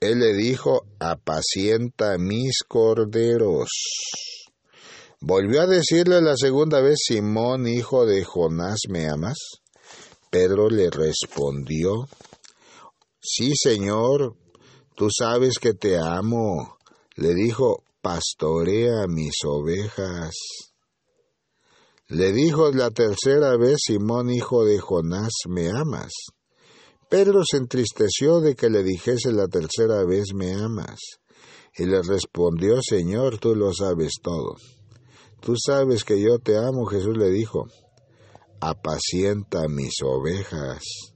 Él 0.00 0.18
le 0.18 0.34
dijo, 0.34 0.82
apacienta 0.98 2.18
mis 2.18 2.58
corderos. 2.68 3.70
Volvió 5.18 5.62
a 5.62 5.66
decirle 5.66 6.20
la 6.20 6.36
segunda 6.36 6.82
vez, 6.82 6.98
Simón, 7.06 7.66
hijo 7.66 8.04
de 8.04 8.22
Jonás, 8.22 8.80
¿me 8.90 9.08
amas? 9.08 9.38
Pedro 10.30 10.68
le 10.68 10.90
respondió, 10.90 12.06
Sí, 13.28 13.52
Señor, 13.60 14.36
tú 14.94 15.08
sabes 15.10 15.58
que 15.58 15.74
te 15.74 15.98
amo. 15.98 16.78
Le 17.16 17.34
dijo, 17.34 17.82
pastorea 18.00 19.08
mis 19.08 19.34
ovejas. 19.44 20.32
Le 22.06 22.32
dijo 22.32 22.70
la 22.70 22.92
tercera 22.92 23.56
vez 23.56 23.78
Simón, 23.84 24.30
hijo 24.30 24.64
de 24.64 24.78
Jonás, 24.78 25.32
¿me 25.48 25.70
amas? 25.70 26.12
Pedro 27.08 27.42
se 27.44 27.56
entristeció 27.56 28.40
de 28.40 28.54
que 28.54 28.70
le 28.70 28.84
dijese 28.84 29.32
la 29.32 29.48
tercera 29.48 30.04
vez, 30.04 30.26
¿me 30.32 30.54
amas? 30.54 31.00
Y 31.76 31.86
le 31.86 32.02
respondió, 32.02 32.80
Señor, 32.80 33.38
tú 33.38 33.56
lo 33.56 33.74
sabes 33.74 34.12
todo. 34.22 34.54
Tú 35.40 35.54
sabes 35.56 36.04
que 36.04 36.22
yo 36.22 36.38
te 36.38 36.56
amo, 36.56 36.86
Jesús 36.86 37.16
le 37.16 37.30
dijo, 37.30 37.66
apacienta 38.60 39.66
mis 39.68 39.94
ovejas. 40.04 41.15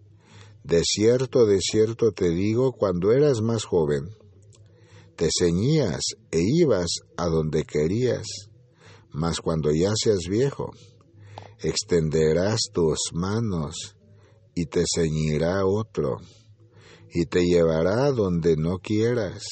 De 0.63 0.83
cierto, 0.85 1.47
de 1.47 1.59
cierto 1.61 2.13
te 2.13 2.31
digo, 2.31 2.73
cuando 2.73 3.13
eras 3.13 3.41
más 3.41 3.65
joven, 3.65 4.05
te 5.17 5.29
ceñías 5.39 6.01
e 6.31 6.41
ibas 6.41 6.89
a 7.17 7.27
donde 7.27 7.65
querías, 7.65 8.27
mas 9.13 9.41
cuando 9.41 9.71
ya 9.73 9.93
seas 9.95 10.29
viejo, 10.29 10.71
extenderás 11.63 12.61
tus 12.73 12.99
manos 13.13 13.97
y 14.55 14.67
te 14.67 14.85
ceñirá 14.95 15.67
otro, 15.67 16.17
y 17.13 17.27
te 17.27 17.45
llevará 17.45 18.11
donde 18.13 18.57
no 18.57 18.79
quieras. 18.79 19.43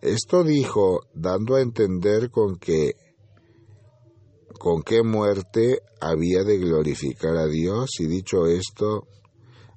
Esto 0.00 0.44
dijo, 0.44 1.00
dando 1.14 1.56
a 1.56 1.60
entender 1.60 2.30
con 2.30 2.56
que 2.56 2.92
con 4.58 4.82
qué 4.82 5.02
muerte 5.02 5.80
había 6.00 6.42
de 6.44 6.58
glorificar 6.58 7.36
a 7.36 7.46
Dios, 7.46 7.90
y 8.00 8.06
dicho 8.06 8.46
esto, 8.46 9.06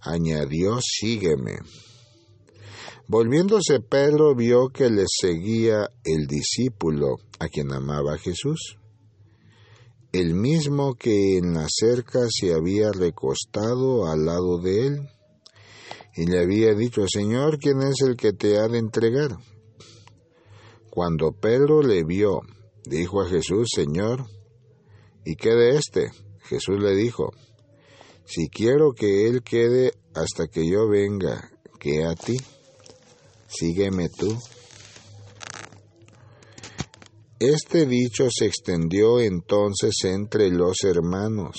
añadió, 0.02 0.80
sígueme. 0.82 1.60
Volviéndose 3.08 3.80
Pedro 3.82 4.36
vio 4.36 4.70
que 4.70 4.89
le 4.89 5.04
seguía 5.06 5.89
el 6.04 6.28
discípulo 6.28 7.18
a 7.39 7.47
quien 7.47 7.74
amaba 7.74 8.18
Jesús, 8.18 8.78
el 10.14 10.34
mismo 10.34 10.95
que 10.95 11.38
en 11.38 11.54
la 11.54 11.68
cerca 11.70 12.20
se 12.30 12.54
había 12.54 12.91
recostado 12.91 14.08
al 14.08 14.26
lado 14.26 14.60
de 14.60 14.88
él, 14.88 15.10
y 16.16 16.26
le 16.26 16.39
había 16.39 16.74
dicho, 16.74 17.06
Señor, 17.08 17.58
¿quién 17.60 17.82
es 17.82 18.02
el 18.02 18.18
que 18.18 18.34
te 18.34 18.58
ha 18.60 18.68
de 18.68 18.78
entregar? 18.78 19.38
Cuando 20.89 21.32
Pedro 21.32 21.82
le 21.82 22.04
vio, 22.04 22.41
dijo 22.86 23.22
a 23.22 23.30
Jesús, 23.30 23.70
Señor, 23.74 24.26
¿y 25.26 25.36
qué 25.36 25.52
de 25.52 25.78
éste? 25.78 26.12
Jesús 26.43 26.82
le 26.82 26.95
dijo, 26.95 27.32
si 28.34 28.47
quiero 28.47 28.93
que 28.93 29.27
él 29.27 29.43
quede 29.43 29.91
hasta 30.15 30.47
que 30.47 30.65
yo 30.65 30.88
venga, 30.88 31.51
¿qué 31.82 32.05
a 32.05 32.15
ti? 32.15 32.38
Sígueme 33.45 34.07
tú. 34.07 34.38
Este 37.39 37.86
dicho 37.86 38.29
se 38.34 38.45
extendió 38.45 39.19
entonces 39.19 39.95
entre 40.05 40.49
los 40.49 40.77
hermanos, 40.86 41.57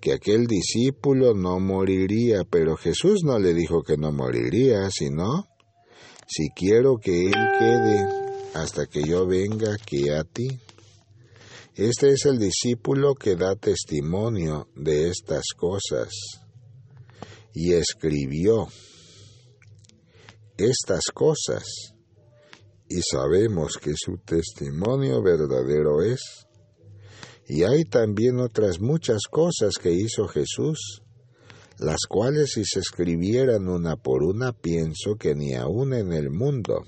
que 0.00 0.12
aquel 0.12 0.48
discípulo 0.48 1.34
no 1.34 1.60
moriría, 1.60 2.42
pero 2.50 2.76
Jesús 2.76 3.20
no 3.22 3.38
le 3.38 3.54
dijo 3.54 3.84
que 3.84 3.96
no 3.96 4.10
moriría, 4.10 4.90
sino, 4.90 5.46
si 6.26 6.48
quiero 6.50 6.96
que 6.96 7.26
él 7.26 7.34
quede 7.60 8.08
hasta 8.54 8.86
que 8.86 9.04
yo 9.04 9.24
venga 9.24 9.76
que 9.86 10.12
a 10.16 10.24
ti. 10.24 10.48
Este 11.80 12.10
es 12.10 12.26
el 12.26 12.38
discípulo 12.38 13.14
que 13.14 13.36
da 13.36 13.56
testimonio 13.56 14.68
de 14.76 15.08
estas 15.08 15.44
cosas. 15.56 16.10
Y 17.54 17.72
escribió 17.72 18.68
estas 20.58 21.04
cosas. 21.14 21.64
Y 22.86 23.00
sabemos 23.00 23.78
que 23.78 23.92
su 23.96 24.18
testimonio 24.18 25.22
verdadero 25.22 26.02
es. 26.02 26.20
Y 27.48 27.62
hay 27.62 27.84
también 27.84 28.40
otras 28.40 28.78
muchas 28.78 29.22
cosas 29.30 29.72
que 29.80 29.92
hizo 29.92 30.28
Jesús, 30.28 31.00
las 31.78 32.00
cuales 32.06 32.50
si 32.52 32.62
se 32.66 32.80
escribieran 32.80 33.68
una 33.68 33.96
por 33.96 34.22
una 34.22 34.52
pienso 34.52 35.16
que 35.18 35.34
ni 35.34 35.54
aun 35.54 35.94
en 35.94 36.12
el 36.12 36.28
mundo 36.28 36.82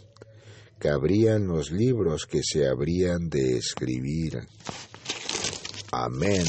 cabrían 0.83 1.47
los 1.47 1.71
libros 1.71 2.27
que 2.27 2.41
se 2.43 2.67
habrían 2.67 3.29
de 3.29 3.57
escribir. 3.57 4.41
Amén. 5.93 6.45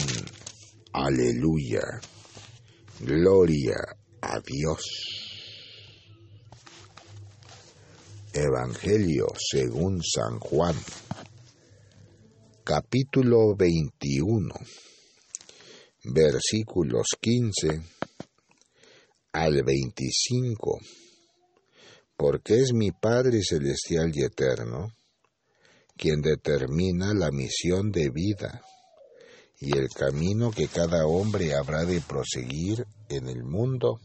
Aleluya. 0.91 2.01
Gloria 2.99 3.75
a 4.21 4.39
Dios. 4.39 4.81
Evangelio 8.33 9.27
según 9.37 10.01
San 10.01 10.39
Juan. 10.39 10.75
Capítulo 12.63 13.55
21. 13.55 14.49
Versículos 16.05 17.05
15 17.21 17.83
al 19.31 19.63
25 19.63 20.79
porque 22.23 22.61
es 22.61 22.71
mi 22.71 22.91
Padre 22.91 23.41
Celestial 23.43 24.13
y 24.15 24.23
Eterno 24.23 24.93
quien 25.97 26.21
determina 26.21 27.13
la 27.13 27.31
misión 27.31 27.91
de 27.91 28.11
vida 28.11 28.61
y 29.59 29.77
el 29.77 29.89
camino 29.89 30.49
que 30.49 30.69
cada 30.69 31.05
hombre 31.05 31.53
habrá 31.53 31.83
de 31.83 31.99
proseguir 31.99 32.87
en 33.09 33.27
el 33.27 33.43
mundo, 33.43 33.99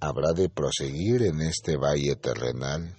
habrá 0.00 0.32
de 0.32 0.48
proseguir 0.48 1.22
en 1.22 1.40
este 1.42 1.76
valle 1.76 2.16
terrenal. 2.16 2.96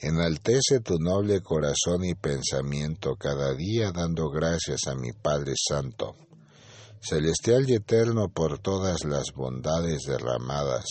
Enaltece 0.00 0.80
tu 0.80 0.98
noble 0.98 1.40
corazón 1.40 2.04
y 2.04 2.14
pensamiento 2.14 3.16
cada 3.16 3.54
día 3.54 3.90
dando 3.90 4.28
gracias 4.28 4.80
a 4.86 4.94
mi 4.94 5.12
Padre 5.14 5.54
Santo, 5.56 6.14
celestial 7.00 7.70
y 7.70 7.76
eterno 7.76 8.28
por 8.28 8.58
todas 8.58 9.06
las 9.06 9.32
bondades 9.34 10.02
derramadas 10.02 10.84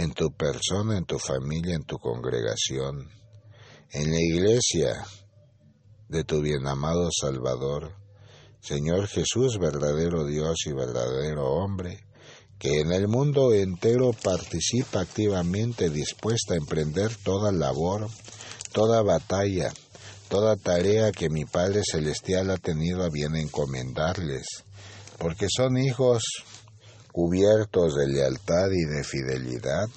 en 0.00 0.12
tu 0.12 0.32
persona, 0.32 0.96
en 0.96 1.04
tu 1.04 1.18
familia, 1.18 1.74
en 1.74 1.84
tu 1.84 1.98
congregación, 1.98 3.10
en 3.92 4.10
la 4.10 4.18
iglesia 4.18 5.06
de 6.08 6.24
tu 6.24 6.40
bien 6.40 6.66
amado 6.66 7.10
Salvador, 7.12 7.92
Señor 8.60 9.08
Jesús, 9.08 9.58
verdadero 9.58 10.24
Dios 10.24 10.56
y 10.64 10.72
verdadero 10.72 11.50
hombre, 11.50 12.00
que 12.58 12.80
en 12.80 12.92
el 12.92 13.08
mundo 13.08 13.52
entero 13.52 14.12
participa 14.12 15.00
activamente 15.00 15.90
dispuesta 15.90 16.54
a 16.54 16.58
emprender 16.58 17.14
toda 17.16 17.52
labor, 17.52 18.08
toda 18.72 19.02
batalla, 19.02 19.72
toda 20.28 20.56
tarea 20.56 21.12
que 21.12 21.28
mi 21.28 21.44
Padre 21.44 21.82
Celestial 21.84 22.50
ha 22.50 22.56
tenido 22.56 23.02
a 23.02 23.10
bien 23.10 23.36
encomendarles, 23.36 24.46
porque 25.18 25.46
son 25.54 25.76
hijos 25.76 26.22
cubiertos 27.12 27.94
de 27.96 28.06
lealtad 28.08 28.70
y 28.72 28.84
de 28.84 29.04
fidelidad, 29.04 29.88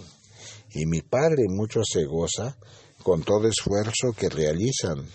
y 0.72 0.86
mi 0.86 1.02
Padre 1.02 1.44
mucho 1.50 1.82
se 1.84 2.06
goza 2.06 2.58
con 3.04 3.24
todo 3.24 3.48
esfuerzo 3.48 4.14
que 4.18 4.30
realizan 4.30 5.06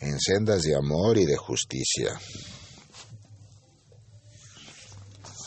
en 0.00 0.20
sendas 0.20 0.62
de 0.62 0.76
amor 0.76 1.18
y 1.18 1.24
de 1.24 1.36
justicia. 1.36 2.18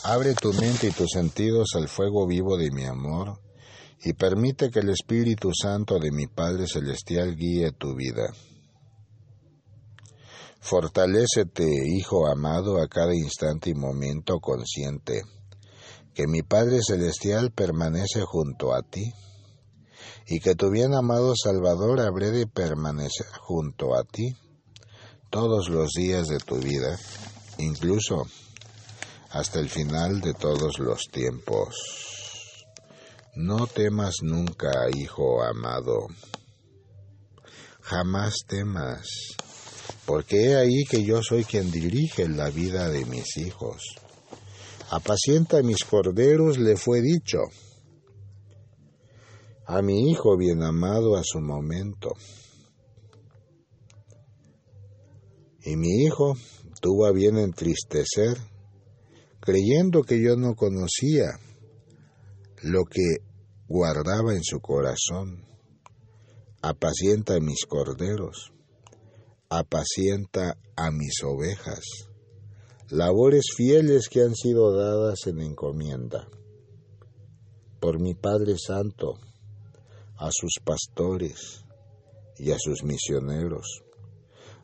Abre 0.04 0.34
tu 0.34 0.52
mente 0.52 0.88
y 0.88 0.90
tus 0.92 1.10
sentidos 1.12 1.70
al 1.74 1.88
fuego 1.88 2.26
vivo 2.26 2.56
de 2.56 2.70
mi 2.70 2.84
amor 2.84 3.38
y 4.02 4.14
permite 4.14 4.70
que 4.70 4.80
el 4.80 4.88
Espíritu 4.88 5.50
Santo 5.54 5.98
de 5.98 6.10
mi 6.10 6.26
Padre 6.26 6.66
Celestial 6.66 7.36
guíe 7.36 7.72
tu 7.72 7.94
vida. 7.94 8.32
Fortalécete, 10.60 11.64
Hijo 11.96 12.28
amado, 12.28 12.82
a 12.82 12.86
cada 12.86 13.14
instante 13.14 13.70
y 13.70 13.74
momento 13.74 14.40
consciente, 14.40 15.22
que 16.14 16.26
mi 16.26 16.42
Padre 16.42 16.80
Celestial 16.86 17.50
permanece 17.50 18.20
junto 18.22 18.74
a 18.74 18.82
ti, 18.82 19.10
y 20.26 20.38
que 20.38 20.54
tu 20.54 20.70
bien 20.70 20.94
amado 20.94 21.32
Salvador 21.34 22.00
habré 22.00 22.30
de 22.30 22.46
permanecer 22.46 23.26
junto 23.40 23.96
a 23.96 24.04
ti 24.04 24.36
todos 25.30 25.70
los 25.70 25.92
días 25.96 26.28
de 26.28 26.38
tu 26.38 26.56
vida, 26.56 26.98
incluso 27.58 28.26
hasta 29.30 29.60
el 29.60 29.70
final 29.70 30.20
de 30.20 30.34
todos 30.34 30.78
los 30.78 31.04
tiempos. 31.10 32.66
No 33.34 33.66
temas 33.66 34.16
nunca, 34.22 34.70
Hijo 34.94 35.42
amado, 35.42 36.06
jamás 37.80 38.34
temas 38.46 39.06
porque 40.06 40.44
he 40.44 40.56
ahí 40.56 40.84
que 40.84 41.04
yo 41.04 41.22
soy 41.22 41.44
quien 41.44 41.70
dirige 41.70 42.28
la 42.28 42.50
vida 42.50 42.88
de 42.88 43.04
mis 43.04 43.36
hijos. 43.36 43.82
Apacienta 44.90 45.62
mis 45.62 45.84
corderos, 45.84 46.58
le 46.58 46.76
fue 46.76 47.00
dicho. 47.00 47.38
A 49.66 49.82
mi 49.82 50.10
hijo 50.10 50.36
bien 50.36 50.62
amado 50.62 51.16
a 51.16 51.22
su 51.22 51.40
momento. 51.40 52.10
Y 55.62 55.76
mi 55.76 56.04
hijo 56.04 56.34
tuvo 56.80 57.06
a 57.06 57.12
bien 57.12 57.36
entristecer, 57.38 58.36
creyendo 59.38 60.02
que 60.02 60.20
yo 60.20 60.34
no 60.36 60.54
conocía 60.54 61.38
lo 62.62 62.84
que 62.84 63.18
guardaba 63.68 64.34
en 64.34 64.42
su 64.42 64.60
corazón. 64.60 65.46
Apacienta 66.62 67.38
mis 67.38 67.64
corderos 67.66 68.52
apacienta 69.52 70.56
a 70.76 70.92
mis 70.92 71.24
ovejas, 71.24 71.80
labores 72.88 73.46
fieles 73.56 74.08
que 74.08 74.22
han 74.22 74.36
sido 74.36 74.72
dadas 74.72 75.26
en 75.26 75.40
encomienda. 75.40 76.28
Por 77.80 78.00
mi 78.00 78.14
Padre 78.14 78.54
Santo, 78.64 79.14
a 80.16 80.30
sus 80.30 80.60
pastores 80.64 81.64
y 82.38 82.52
a 82.52 82.58
sus 82.60 82.84
misioneros, 82.84 83.82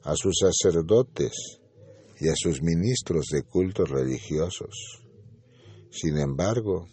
a 0.04 0.14
sus 0.14 0.38
sacerdotes 0.38 1.32
y 2.20 2.28
a 2.28 2.34
sus 2.36 2.62
ministros 2.62 3.26
de 3.32 3.42
cultos 3.42 3.90
religiosos. 3.90 5.02
Sin 5.90 6.16
embargo, 6.16 6.86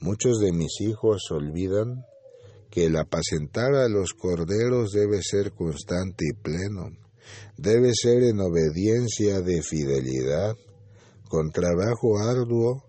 muchos 0.00 0.38
de 0.38 0.52
mis 0.52 0.80
hijos 0.80 1.30
olvidan 1.30 2.06
que 2.70 2.86
el 2.86 2.96
apacentar 2.96 3.74
a 3.74 3.86
los 3.88 4.14
corderos 4.14 4.92
debe 4.92 5.20
ser 5.22 5.52
constante 5.52 6.24
y 6.30 6.32
pleno, 6.32 7.07
debe 7.56 7.92
ser 7.94 8.22
en 8.22 8.40
obediencia 8.40 9.40
de 9.40 9.62
fidelidad, 9.62 10.56
con 11.28 11.50
trabajo 11.50 12.18
arduo, 12.18 12.84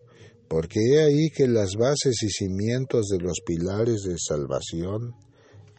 porque 0.47 0.79
he 0.79 1.03
ahí 1.03 1.29
que 1.29 1.47
las 1.47 1.75
bases 1.75 2.23
y 2.23 2.29
cimientos 2.29 3.07
de 3.07 3.19
los 3.19 3.39
pilares 3.45 4.01
de 4.03 4.15
salvación 4.17 5.13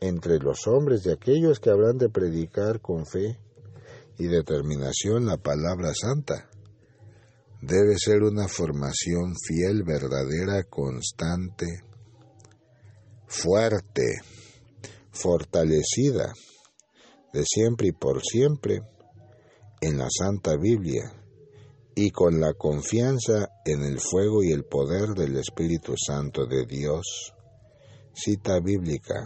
entre 0.01 0.39
los 0.39 0.67
hombres 0.67 1.03
de 1.03 1.13
aquellos 1.13 1.61
que 1.61 1.71
habrán 1.71 1.99
de 1.99 2.09
predicar 2.09 2.81
con 2.81 3.05
fe 3.05 3.39
y 4.19 4.27
determinación 4.27 5.27
la 5.27 5.37
palabra 5.37 5.93
santa. 5.95 6.49
Debe 7.63 7.97
ser 7.99 8.23
una 8.23 8.49
formación 8.49 9.35
fiel, 9.47 9.83
verdadera, 9.83 10.63
constante, 10.65 11.67
fuerte, 13.27 14.21
fortalecida, 15.11 16.33
de 17.33 17.45
siempre 17.45 17.89
y 17.89 17.93
por 17.93 18.23
siempre, 18.23 18.81
en 19.81 19.99
la 19.99 20.09
Santa 20.11 20.57
Biblia 20.57 21.13
y 21.95 22.11
con 22.11 22.41
la 22.41 22.55
confianza 22.55 23.49
en 23.65 23.83
el 23.83 23.99
fuego 24.01 24.43
y 24.43 24.53
el 24.53 24.65
poder 24.65 25.11
del 25.11 25.37
Espíritu 25.37 25.95
Santo 25.97 26.47
de 26.47 26.65
Dios. 26.67 27.35
Cita 28.13 28.61
bíblica. 28.61 29.25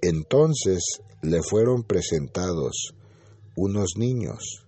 Entonces 0.00 0.82
le 1.22 1.42
fueron 1.42 1.84
presentados 1.84 2.94
unos 3.56 3.92
niños, 3.96 4.66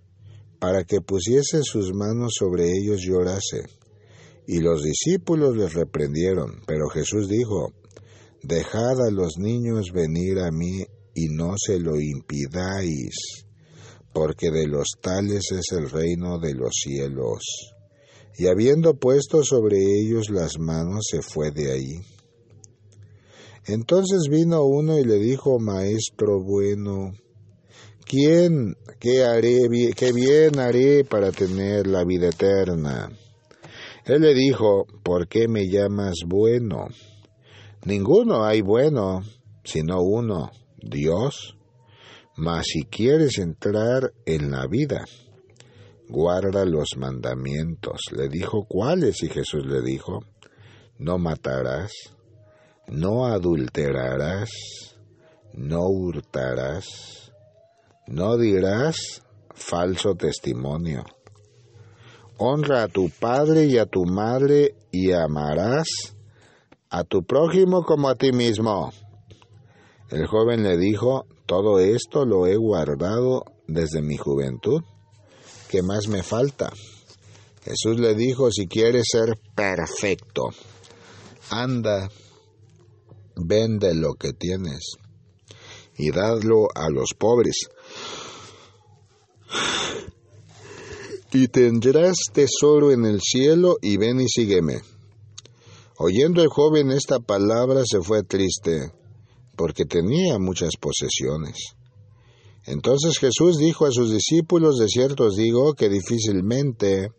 para 0.59 0.83
que 0.83 1.01
pusiese 1.01 1.61
sus 1.63 1.93
manos 1.93 2.33
sobre 2.37 2.71
ellos 2.71 3.03
y 3.05 3.11
orase. 3.11 3.63
Y 4.47 4.59
los 4.59 4.81
discípulos 4.81 5.55
les 5.55 5.73
reprendieron, 5.73 6.61
pero 6.65 6.89
Jesús 6.89 7.27
dijo, 7.27 7.73
Dejad 8.43 9.01
a 9.05 9.11
los 9.11 9.37
niños 9.37 9.91
venir 9.93 10.39
a 10.39 10.51
mí 10.51 10.85
y 11.17 11.29
no 11.29 11.55
se 11.57 11.79
lo 11.79 11.99
impidáis, 11.99 13.43
porque 14.13 14.51
de 14.51 14.67
los 14.67 14.85
tales 15.01 15.51
es 15.51 15.71
el 15.71 15.89
reino 15.89 16.37
de 16.37 16.53
los 16.53 16.69
cielos. 16.75 17.73
Y 18.37 18.45
habiendo 18.45 18.93
puesto 18.93 19.43
sobre 19.43 19.77
ellos 19.79 20.29
las 20.29 20.59
manos, 20.59 21.07
se 21.09 21.23
fue 21.23 21.49
de 21.49 21.71
ahí. 21.71 21.95
Entonces 23.65 24.29
vino 24.29 24.63
uno 24.63 24.99
y 24.99 25.05
le 25.05 25.15
dijo, 25.15 25.57
Maestro 25.59 26.39
bueno, 26.39 27.13
¿quién, 28.05 28.75
qué 28.99 29.23
haré, 29.23 29.67
qué 29.95 30.13
bien 30.13 30.59
haré 30.59 31.03
para 31.03 31.31
tener 31.31 31.87
la 31.87 32.03
vida 32.05 32.27
eterna? 32.27 33.09
Él 34.05 34.21
le 34.21 34.35
dijo, 34.35 34.85
¿por 35.01 35.27
qué 35.27 35.47
me 35.47 35.67
llamas 35.67 36.17
bueno? 36.27 36.89
Ninguno 37.85 38.45
hay 38.45 38.61
bueno, 38.61 39.21
sino 39.63 40.01
uno, 40.03 40.51
Dios. 40.89 41.57
Mas 42.35 42.65
si 42.67 42.83
quieres 42.83 43.37
entrar 43.39 44.13
en 44.25 44.51
la 44.51 44.67
vida, 44.67 45.05
guarda 46.07 46.65
los 46.65 46.89
mandamientos. 46.97 48.01
Le 48.11 48.29
dijo, 48.29 48.65
¿cuáles? 48.67 49.23
Y 49.23 49.29
Jesús 49.29 49.65
le 49.65 49.81
dijo, 49.81 50.19
no 50.99 51.17
matarás, 51.17 51.91
no 52.87 53.25
adulterarás, 53.25 54.49
no 55.53 55.87
hurtarás, 55.87 57.31
no 58.07 58.37
dirás 58.37 59.23
falso 59.53 60.15
testimonio. 60.15 61.03
Honra 62.37 62.83
a 62.83 62.87
tu 62.87 63.09
padre 63.09 63.65
y 63.65 63.77
a 63.77 63.87
tu 63.87 64.05
madre 64.05 64.75
y 64.91 65.11
amarás 65.11 65.87
a 66.89 67.03
tu 67.03 67.23
prójimo 67.23 67.83
como 67.83 68.09
a 68.09 68.15
ti 68.15 68.31
mismo. 68.31 68.91
El 70.09 70.25
joven 70.25 70.63
le 70.63 70.77
dijo, 70.77 71.25
todo 71.45 71.79
esto 71.79 72.25
lo 72.25 72.47
he 72.47 72.55
guardado 72.55 73.43
desde 73.67 74.01
mi 74.01 74.17
juventud. 74.17 74.81
¿Qué 75.69 75.81
más 75.81 76.07
me 76.07 76.23
falta? 76.23 76.71
Jesús 77.63 77.99
le 77.99 78.15
dijo, 78.15 78.49
si 78.51 78.67
quieres 78.67 79.03
ser 79.11 79.37
perfecto, 79.53 80.43
anda 81.49 82.09
vende 83.35 83.93
lo 83.93 84.13
que 84.13 84.33
tienes 84.33 84.93
y 85.97 86.11
dadlo 86.11 86.67
a 86.73 86.89
los 86.89 87.09
pobres. 87.17 87.69
Y 91.33 91.49
tendrás 91.49 92.15
tesoro 92.31 92.91
en 92.91 93.05
el 93.05 93.19
cielo 93.21 93.75
y 93.81 93.97
ven 93.97 94.21
y 94.21 94.27
sígueme. 94.27 94.79
Oyendo 95.97 96.41
el 96.41 96.47
joven 96.47 96.91
esta 96.91 97.19
palabra 97.19 97.81
se 97.85 98.01
fue 98.01 98.23
triste, 98.23 98.91
porque 99.57 99.83
tenía 99.85 100.39
muchas 100.39 100.77
posesiones. 100.79 101.73
Entonces 102.65 103.17
Jesús 103.17 103.57
dijo 103.57 103.85
a 103.85 103.91
sus 103.91 104.11
discípulos, 104.11 104.77
de 104.77 104.87
cierto 104.87 105.25
os 105.25 105.35
digo 105.35 105.73
que 105.73 105.89
difícilmente 105.89 107.09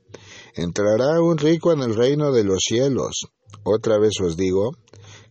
entrará 0.54 1.20
un 1.20 1.36
rico 1.38 1.72
en 1.72 1.80
el 1.80 1.94
reino 1.94 2.32
de 2.32 2.44
los 2.44 2.60
cielos. 2.60 3.26
Otra 3.64 3.98
vez 3.98 4.12
os 4.22 4.36
digo 4.36 4.72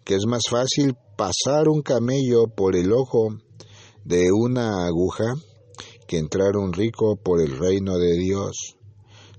que 0.03 0.16
es 0.16 0.26
más 0.28 0.43
fácil 0.49 0.95
pasar 1.18 1.70
un 1.70 1.82
camello 1.82 2.47
por 2.47 2.76
el 2.76 2.91
ojo 2.91 3.30
de 4.03 4.28
una 4.32 4.86
aguja 4.86 5.34
que 6.08 6.18
entrar 6.18 6.55
un 6.58 6.74
rico 6.74 7.16
por 7.18 7.41
el 7.41 7.58
reino 7.58 7.97
de 7.97 8.18
Dios. 8.18 8.78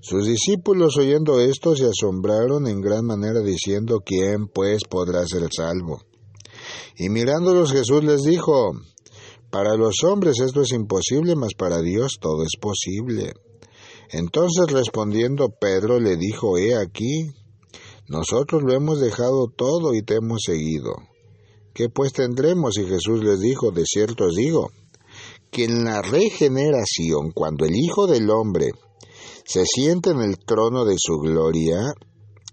Sus 0.01 0.27
discípulos 0.27 0.95
oyendo 0.97 1.41
esto 1.41 1.75
se 1.75 1.87
asombraron 1.87 2.67
en 2.67 2.79
gran 2.79 3.05
manera 3.05 3.41
diciendo, 3.41 3.99
¿quién 4.05 4.47
pues 4.47 4.83
podrá 4.89 5.25
ser 5.25 5.49
salvo? 5.51 5.99
Y 6.99 7.09
mirándolos 7.09 7.71
Jesús 7.71 8.03
les 8.03 8.23
dijo, 8.23 8.73
para 9.49 9.75
los 9.75 10.03
hombres 10.03 10.39
esto 10.45 10.61
es 10.61 10.73
imposible, 10.73 11.35
mas 11.35 11.53
para 11.57 11.81
Dios 11.81 12.17
todo 12.19 12.43
es 12.43 12.57
posible. 12.59 13.33
Entonces 14.11 14.65
respondiendo 14.69 15.47
Pedro 15.49 15.99
le 15.99 16.17
dijo, 16.17 16.57
He 16.57 16.75
aquí, 16.75 17.31
nosotros 18.09 18.63
lo 18.63 18.73
hemos 18.73 18.99
dejado 18.99 19.47
todo 19.47 19.93
y 19.93 20.01
te 20.01 20.15
hemos 20.15 20.41
seguido. 20.45 20.93
¿Qué 21.73 21.87
pues 21.87 22.11
tendremos? 22.11 22.77
Y 22.77 22.85
Jesús 22.85 23.23
les 23.23 23.39
dijo, 23.39 23.71
de 23.71 23.85
cierto 23.85 24.25
os 24.25 24.35
digo, 24.35 24.71
que 25.51 25.63
en 25.63 25.85
la 25.85 26.01
regeneración, 26.01 27.31
cuando 27.33 27.65
el 27.65 27.75
Hijo 27.75 28.07
del 28.07 28.29
Hombre 28.29 28.71
se 29.45 29.65
siente 29.65 30.09
en 30.09 30.19
el 30.19 30.37
trono 30.39 30.83
de 30.83 30.95
su 30.97 31.17
gloria, 31.17 31.79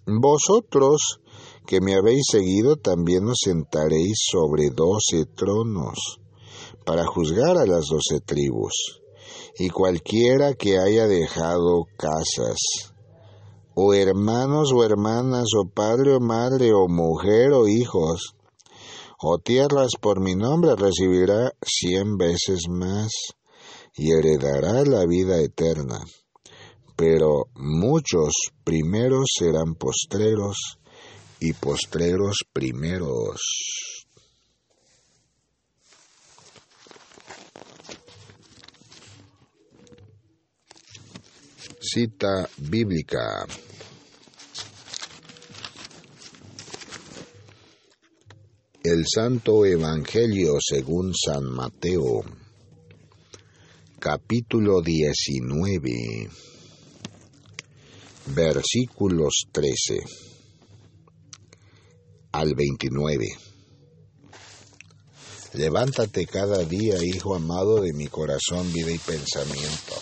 vosotros 0.07 1.20
que 1.67 1.81
me 1.81 1.95
habéis 1.95 2.23
seguido 2.31 2.77
también 2.77 3.27
os 3.29 3.39
sentaréis 3.45 4.19
sobre 4.31 4.71
doce 4.71 5.27
tronos, 5.35 5.99
para 6.85 7.05
juzgar 7.05 7.59
a 7.59 7.67
las 7.67 7.87
doce 7.87 8.21
tribus. 8.25 9.03
Y 9.59 9.71
cualquiera 9.71 10.55
que 10.55 10.79
haya 10.79 11.07
dejado 11.07 11.85
casas, 11.99 12.59
o 13.75 13.93
hermanos 13.93 14.73
o 14.73 14.85
hermanas, 14.85 15.49
o 15.59 15.69
padre 15.69 16.14
o 16.14 16.21
madre, 16.21 16.73
o 16.73 16.89
mujer 16.89 17.53
o 17.53 17.67
hijos, 17.67 18.37
o 19.21 19.39
tierras 19.39 19.93
por 20.01 20.21
mi 20.21 20.35
nombre, 20.35 20.77
recibirá 20.77 21.53
cien 21.62 22.17
veces 22.17 22.69
más 22.69 23.11
y 23.97 24.12
heredará 24.12 24.85
la 24.85 25.05
vida 25.07 25.41
eterna. 25.41 26.05
Pero 26.97 27.47
muchos 27.55 28.33
primeros 28.62 29.27
serán 29.39 29.75
postreros 29.75 30.79
y 31.41 31.53
postreros 31.53 32.37
primeros. 32.53 33.41
Cita 41.80 42.49
bíblica. 42.59 43.47
El 48.82 49.05
Santo 49.12 49.64
Evangelio 49.66 50.55
según 50.61 51.12
San 51.14 51.45
Mateo, 51.45 52.24
capítulo 53.99 54.80
19, 54.80 56.30
versículos 58.26 59.47
13 59.51 60.26
al 62.39 62.55
29. 62.55 63.26
Levántate 65.55 66.26
cada 66.26 66.64
día, 66.64 67.03
Hijo 67.03 67.34
amado 67.34 67.80
de 67.80 67.93
mi 67.93 68.09
corazón, 68.09 68.72
vida 68.72 68.91
y 68.91 68.99
pensamiento. 68.99 69.95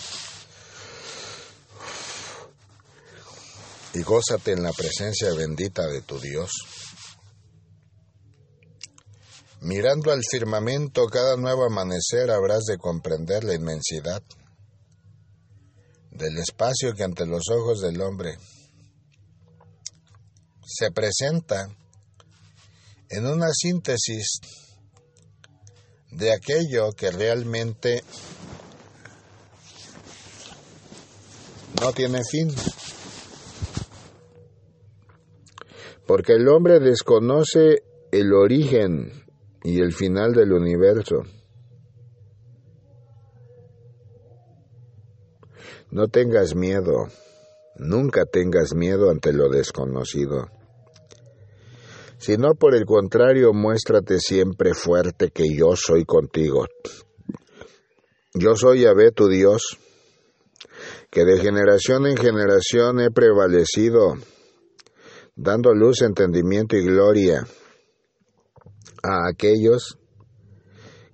Y 3.95 4.03
gózate 4.03 4.53
en 4.53 4.62
la 4.62 4.72
presencia 4.72 5.32
bendita 5.35 5.87
de 5.87 6.03
tu 6.03 6.18
Dios 6.18 6.51
Mirando 9.64 10.12
al 10.12 10.20
firmamento 10.22 11.07
cada 11.07 11.39
nuevo 11.39 11.64
amanecer 11.64 12.30
habrás 12.30 12.64
de 12.64 12.76
comprender 12.76 13.45
la 13.45 13.55
inmensidad 13.55 14.22
del 16.11 16.37
espacio 16.37 16.93
que 16.93 17.03
ante 17.03 17.24
los 17.24 17.45
ojos 17.49 17.80
del 17.80 17.99
hombre 18.03 18.37
se 20.66 20.91
presenta 20.91 21.66
en 23.11 23.27
una 23.27 23.49
síntesis 23.53 24.41
de 26.11 26.33
aquello 26.33 26.93
que 26.93 27.11
realmente 27.11 28.03
no 31.81 31.93
tiene 31.93 32.21
fin. 32.25 32.49
Porque 36.07 36.35
el 36.35 36.49
hombre 36.49 36.81
desconoce 36.81 37.83
el 38.13 38.33
origen 38.33 39.25
y 39.63 39.81
el 39.81 39.93
final 39.93 40.33
del 40.33 40.53
universo. 40.53 41.23
No 45.91 46.09
tengas 46.09 46.55
miedo, 46.55 47.09
nunca 47.77 48.27
tengas 48.27 48.75
miedo 48.75 49.11
ante 49.11 49.33
lo 49.33 49.49
desconocido, 49.49 50.51
sino 52.25 52.55
por 52.55 52.75
el 52.75 52.87
contrario 52.87 53.53
muéstrate 53.53 54.18
siempre 54.18 54.72
fuerte 54.72 55.29
que 55.29 55.45
yo 55.55 55.77
soy 55.77 56.07
contigo. 56.07 56.64
Yo 58.33 58.57
soy 58.57 58.81
Yahvé 58.81 59.11
tu 59.12 59.29
Dios, 59.29 59.79
que 61.11 61.27
de 61.27 61.39
generación 61.39 62.07
en 62.07 62.16
generación 62.16 62.99
he 63.01 63.11
prevalecido, 63.11 64.14
dando 65.37 65.75
luz, 65.75 66.01
entendimiento 66.01 66.77
y 66.77 66.87
gloria 66.87 67.47
a 69.03 69.29
aquellos 69.29 69.99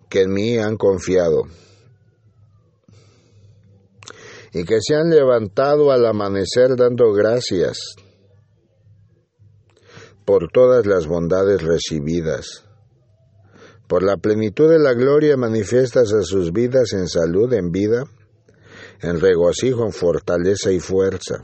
que 0.09 0.23
en 0.23 0.33
mí 0.33 0.59
han 0.59 0.77
confiado 0.77 1.43
y 4.53 4.65
que 4.65 4.79
se 4.81 4.95
han 4.95 5.11
levantado 5.11 5.91
al 5.91 6.07
amanecer 6.07 6.77
dando 6.77 7.13
gracias 7.13 7.97
por 10.25 10.51
todas 10.51 10.87
las 10.87 11.07
bondades 11.07 11.63
recibidas, 11.63 12.65
por 13.87 14.03
la 14.03 14.17
plenitud 14.17 14.71
de 14.71 14.79
la 14.79 14.95
gloria 14.95 15.37
manifiestas 15.37 16.13
a 16.13 16.23
sus 16.23 16.53
vidas 16.53 16.93
en 16.93 17.09
salud, 17.09 17.53
en 17.53 17.71
vida, 17.71 18.05
en 19.01 19.21
regocijo, 19.21 19.85
en 19.85 19.93
fortaleza 19.93 20.71
y 20.71 20.81
fuerza, 20.81 21.43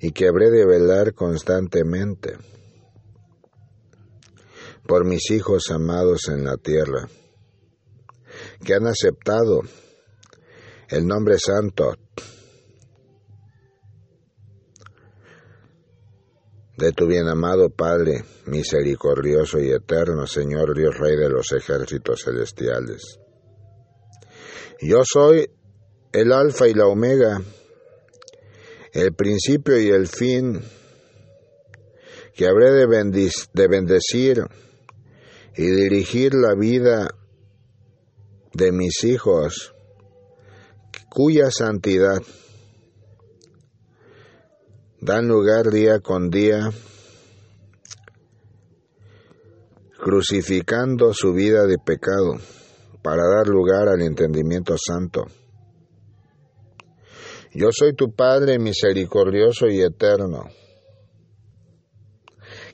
y 0.00 0.12
que 0.12 0.28
habré 0.28 0.50
de 0.50 0.66
velar 0.66 1.14
constantemente 1.14 2.36
por 4.86 5.04
mis 5.04 5.30
hijos 5.30 5.70
amados 5.70 6.28
en 6.28 6.44
la 6.44 6.56
tierra, 6.56 7.08
que 8.64 8.74
han 8.74 8.86
aceptado 8.86 9.60
el 10.88 11.06
nombre 11.06 11.38
santo 11.38 11.94
de 16.78 16.92
tu 16.92 17.06
bien 17.06 17.26
amado 17.26 17.70
Padre, 17.70 18.22
misericordioso 18.46 19.58
y 19.58 19.70
eterno 19.70 20.28
Señor 20.28 20.76
Dios 20.76 20.96
Rey 20.96 21.16
de 21.16 21.28
los 21.28 21.50
ejércitos 21.50 22.22
celestiales. 22.22 23.18
Yo 24.80 25.02
soy 25.04 25.50
el 26.12 26.32
Alfa 26.32 26.68
y 26.68 26.74
la 26.74 26.86
Omega, 26.86 27.42
el 28.92 29.12
principio 29.12 29.76
y 29.80 29.88
el 29.88 30.06
fin, 30.06 30.62
que 32.36 32.46
habré 32.46 32.70
de, 32.70 33.30
de 33.52 33.68
bendecir 33.68 34.44
y 35.56 35.66
dirigir 35.66 36.32
la 36.34 36.54
vida 36.54 37.08
de 38.52 38.70
mis 38.70 39.02
hijos, 39.02 39.74
cuya 41.10 41.50
santidad 41.50 42.22
dan 45.00 45.28
lugar 45.28 45.70
día 45.70 46.00
con 46.00 46.30
día, 46.30 46.70
crucificando 49.98 51.12
su 51.12 51.32
vida 51.32 51.66
de 51.66 51.78
pecado 51.78 52.38
para 53.02 53.22
dar 53.28 53.46
lugar 53.46 53.88
al 53.88 54.02
entendimiento 54.02 54.76
santo. 54.76 55.26
Yo 57.54 57.68
soy 57.70 57.94
tu 57.94 58.14
Padre 58.14 58.58
misericordioso 58.58 59.66
y 59.66 59.80
eterno, 59.80 60.44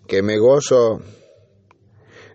que 0.07 0.23
me 0.23 0.39
gozo 0.39 1.01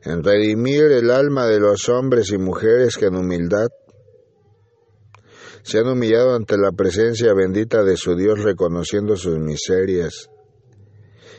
en 0.03 0.23
redimir 0.23 0.91
el 0.91 1.11
alma 1.11 1.45
de 1.47 1.59
los 1.59 1.89
hombres 1.89 2.31
y 2.31 2.37
mujeres 2.37 2.95
que 2.95 3.07
en 3.07 3.15
humildad 3.15 3.67
se 5.69 5.77
han 5.77 5.87
humillado 5.87 6.33
ante 6.33 6.57
la 6.57 6.71
presencia 6.71 7.31
bendita 7.35 7.83
de 7.83 7.95
su 7.95 8.15
Dios 8.15 8.43
reconociendo 8.43 9.15
sus 9.15 9.37
miserias 9.37 10.27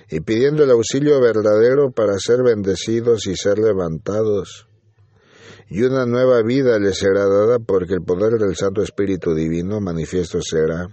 y 0.08 0.20
pidiendo 0.20 0.62
el 0.62 0.70
auxilio 0.70 1.20
verdadero 1.20 1.90
para 1.90 2.16
ser 2.18 2.44
bendecidos 2.44 3.26
y 3.26 3.34
ser 3.34 3.58
levantados. 3.58 4.68
Y 5.68 5.82
una 5.82 6.06
nueva 6.06 6.42
vida 6.42 6.78
les 6.78 6.98
será 6.98 7.26
dada 7.26 7.58
porque 7.58 7.94
el 7.94 8.02
poder 8.02 8.38
del 8.38 8.54
Santo 8.54 8.82
Espíritu 8.82 9.34
Divino 9.34 9.80
manifiesto 9.80 10.40
será. 10.40 10.86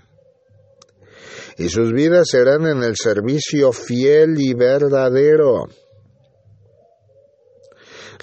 Y 1.59 1.69
sus 1.69 1.93
vidas 1.93 2.29
serán 2.29 2.65
en 2.65 2.83
el 2.83 2.95
servicio 2.95 3.71
fiel 3.71 4.39
y 4.39 4.55
verdadero 4.55 5.67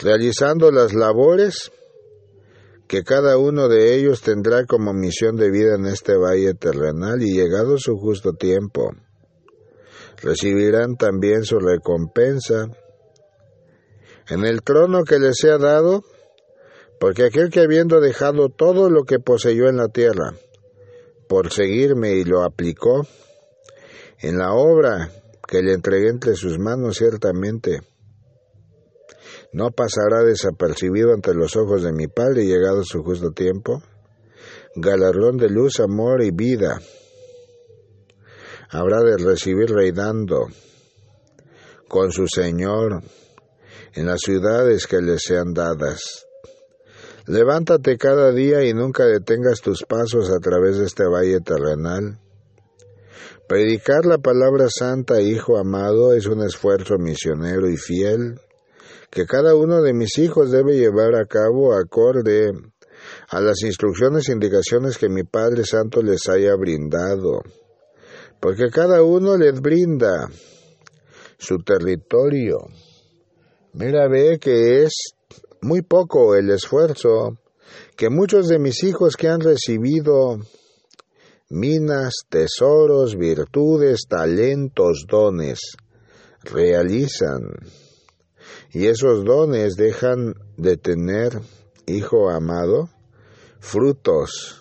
realizando 0.02 0.72
las 0.72 0.92
labores 0.92 1.70
que 2.86 3.02
cada 3.02 3.38
uno 3.38 3.68
de 3.68 3.94
ellos 3.94 4.20
tendrá 4.20 4.66
como 4.66 4.92
misión 4.92 5.36
de 5.36 5.50
vida 5.50 5.74
en 5.76 5.86
este 5.86 6.16
valle 6.16 6.54
terrenal 6.54 7.22
y 7.22 7.32
llegado 7.32 7.78
su 7.78 7.96
justo 7.96 8.32
tiempo, 8.32 8.92
recibirán 10.22 10.96
también 10.96 11.44
su 11.44 11.58
recompensa. 11.58 12.68
En 14.28 14.44
el 14.44 14.62
trono 14.62 15.04
que 15.04 15.18
les 15.18 15.36
sea 15.36 15.58
dado, 15.58 16.02
porque 17.00 17.24
aquel 17.24 17.50
que 17.50 17.60
habiendo 17.60 18.00
dejado 18.00 18.48
todo 18.48 18.90
lo 18.90 19.04
que 19.04 19.18
poseyó 19.18 19.68
en 19.68 19.76
la 19.76 19.88
tierra, 19.88 20.34
por 21.28 21.52
seguirme 21.52 22.12
y 22.12 22.24
lo 22.24 22.42
aplicó, 22.42 23.06
en 24.20 24.38
la 24.38 24.52
obra 24.52 25.10
que 25.46 25.62
le 25.62 25.72
entregué 25.72 26.08
entre 26.08 26.34
sus 26.36 26.58
manos 26.58 26.96
ciertamente, 26.96 27.80
no 29.54 29.70
pasará 29.70 30.24
desapercibido 30.24 31.14
ante 31.14 31.32
los 31.32 31.54
ojos 31.54 31.84
de 31.84 31.92
mi 31.92 32.08
Padre 32.08 32.44
llegado 32.44 32.82
su 32.82 33.04
justo 33.04 33.30
tiempo. 33.30 33.80
Galardón 34.74 35.36
de 35.36 35.48
luz, 35.48 35.78
amor 35.78 36.24
y 36.24 36.32
vida. 36.32 36.80
Habrá 38.70 39.00
de 39.02 39.16
recibir 39.16 39.70
reinando 39.70 40.48
con 41.86 42.10
su 42.10 42.26
Señor 42.26 43.04
en 43.92 44.06
las 44.06 44.22
ciudades 44.22 44.88
que 44.88 45.00
le 45.00 45.20
sean 45.20 45.54
dadas. 45.54 46.26
Levántate 47.28 47.96
cada 47.96 48.32
día 48.32 48.64
y 48.64 48.74
nunca 48.74 49.06
detengas 49.06 49.60
tus 49.60 49.84
pasos 49.84 50.30
a 50.30 50.40
través 50.40 50.78
de 50.78 50.86
este 50.86 51.04
valle 51.04 51.38
terrenal. 51.38 52.18
Predicar 53.46 54.04
la 54.04 54.18
palabra 54.18 54.66
santa, 54.68 55.20
Hijo 55.20 55.58
amado, 55.58 56.12
es 56.12 56.26
un 56.26 56.44
esfuerzo 56.44 56.98
misionero 56.98 57.70
y 57.70 57.76
fiel 57.76 58.40
que 59.14 59.26
cada 59.26 59.54
uno 59.54 59.80
de 59.80 59.94
mis 59.94 60.18
hijos 60.18 60.50
debe 60.50 60.76
llevar 60.76 61.14
a 61.14 61.24
cabo 61.24 61.72
acorde 61.72 62.50
a 63.28 63.40
las 63.40 63.62
instrucciones 63.62 64.28
e 64.28 64.32
indicaciones 64.32 64.98
que 64.98 65.08
mi 65.08 65.22
Padre 65.22 65.64
Santo 65.64 66.02
les 66.02 66.28
haya 66.28 66.56
brindado, 66.56 67.42
porque 68.40 68.70
cada 68.70 69.04
uno 69.04 69.36
les 69.36 69.60
brinda 69.60 70.28
su 71.38 71.58
territorio. 71.58 72.58
Mira, 73.74 74.08
ve 74.08 74.38
que 74.40 74.82
es 74.82 75.14
muy 75.60 75.82
poco 75.82 76.34
el 76.34 76.50
esfuerzo 76.50 77.38
que 77.96 78.10
muchos 78.10 78.48
de 78.48 78.58
mis 78.58 78.82
hijos 78.82 79.14
que 79.16 79.28
han 79.28 79.40
recibido 79.40 80.38
minas, 81.50 82.14
tesoros, 82.28 83.16
virtudes, 83.16 84.06
talentos, 84.08 85.04
dones, 85.08 85.60
realizan 86.42 87.42
y 88.74 88.88
esos 88.88 89.24
dones 89.24 89.76
dejan 89.76 90.34
de 90.56 90.76
tener, 90.76 91.40
Hijo 91.86 92.30
amado, 92.30 92.88
frutos 93.60 94.60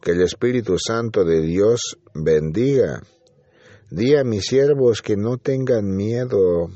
que 0.00 0.12
el 0.12 0.22
Espíritu 0.22 0.76
Santo 0.78 1.24
de 1.24 1.42
Dios 1.42 1.98
bendiga. 2.14 3.02
Di 3.90 4.16
a 4.16 4.24
mis 4.24 4.46
siervos 4.46 5.00
que 5.00 5.16
no 5.16 5.36
tengan 5.36 5.94
miedo, 5.94 6.70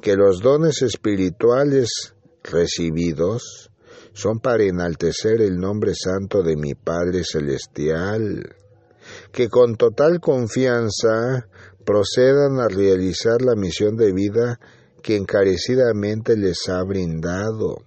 que 0.00 0.16
los 0.16 0.40
dones 0.40 0.82
espirituales 0.82 2.14
recibidos 2.42 3.70
son 4.12 4.40
para 4.40 4.64
enaltecer 4.64 5.40
el 5.40 5.56
nombre 5.56 5.92
santo 5.94 6.42
de 6.42 6.56
mi 6.56 6.74
Padre 6.74 7.22
Celestial, 7.24 8.56
que 9.30 9.48
con 9.48 9.76
total 9.76 10.20
confianza 10.20 11.48
procedan 11.84 12.60
a 12.60 12.68
realizar 12.68 13.42
la 13.42 13.54
misión 13.54 13.96
de 13.96 14.12
vida 14.12 14.58
que 15.02 15.16
encarecidamente 15.16 16.36
les 16.36 16.68
ha 16.68 16.82
brindado. 16.82 17.78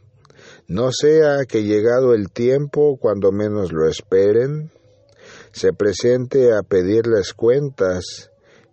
No 0.68 0.92
sea 0.92 1.46
que 1.48 1.64
llegado 1.64 2.14
el 2.14 2.32
tiempo, 2.32 2.98
cuando 2.98 3.32
menos 3.32 3.72
lo 3.72 3.88
esperen, 3.88 4.72
se 5.52 5.74
presente 5.74 6.54
a 6.54 6.64
pedirles 6.64 7.34
cuentas 7.34 8.32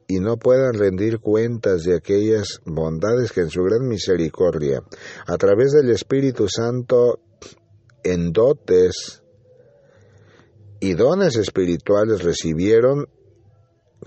y 0.09 0.19
no 0.21 0.37
puedan 0.37 0.75
rendir 0.75 1.21
cuentas 1.21 1.85
de 1.85 1.97
aquellas 1.97 2.61
bondades 2.65 3.33
que 3.33 3.43
en 3.43 3.51
su 3.51 3.63
gran 3.63 3.87
misericordia, 3.87 4.83
a 5.27 5.37
través 5.39 5.73
del 5.73 5.91
Espíritu 5.91 6.49
Santo, 6.49 7.21
en 8.03 8.33
dotes 8.33 9.23
y 10.81 10.95
dones 10.95 11.37
espirituales 11.37 12.23
recibieron 12.23 13.07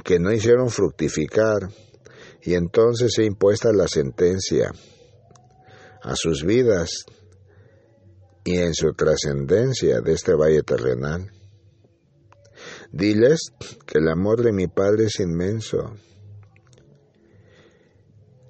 que 0.04 0.20
no 0.20 0.32
hicieron 0.34 0.70
fructificar 0.70 1.70
y 2.46 2.54
entonces 2.54 3.12
se 3.16 3.26
impuesta 3.26 3.74
la 3.74 3.88
sentencia. 3.88 4.72
a 6.04 6.16
sus 6.16 6.44
vidas 6.46 7.04
y 8.44 8.58
en 8.58 8.76
su 8.76 8.94
trascendencia 8.94 10.02
de 10.02 10.14
este 10.14 10.36
valle 10.36 10.62
terrenal. 10.62 11.32
Diles 12.92 13.40
que 13.88 13.98
el 13.98 14.10
amor 14.10 14.44
de 14.44 14.52
mi 14.52 14.68
Padre 14.68 15.06
es 15.06 15.20
inmenso 15.20 15.96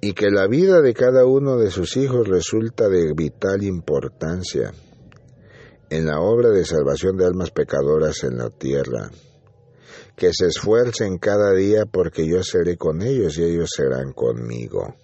y 0.02 0.12
que 0.12 0.30
la 0.30 0.46
vida 0.46 0.82
de 0.82 0.92
cada 0.92 1.24
uno 1.24 1.56
de 1.56 1.70
sus 1.70 1.96
hijos 1.96 2.28
resulta 2.28 2.90
de 2.90 3.14
vital 3.14 3.62
importancia 3.62 4.74
en 5.88 6.06
la 6.06 6.20
obra 6.20 6.50
de 6.50 6.66
salvación 6.66 7.16
de 7.16 7.24
almas 7.24 7.50
pecadoras 7.50 8.22
en 8.24 8.36
la 8.36 8.50
tierra. 8.50 9.10
Que 10.16 10.30
se 10.32 10.46
esfuercen 10.46 11.18
cada 11.18 11.52
día 11.52 11.84
porque 11.84 12.26
yo 12.26 12.42
seré 12.42 12.76
con 12.76 13.02
ellos 13.02 13.36
y 13.38 13.44
ellos 13.44 13.70
serán 13.76 14.12
conmigo. 14.12 14.96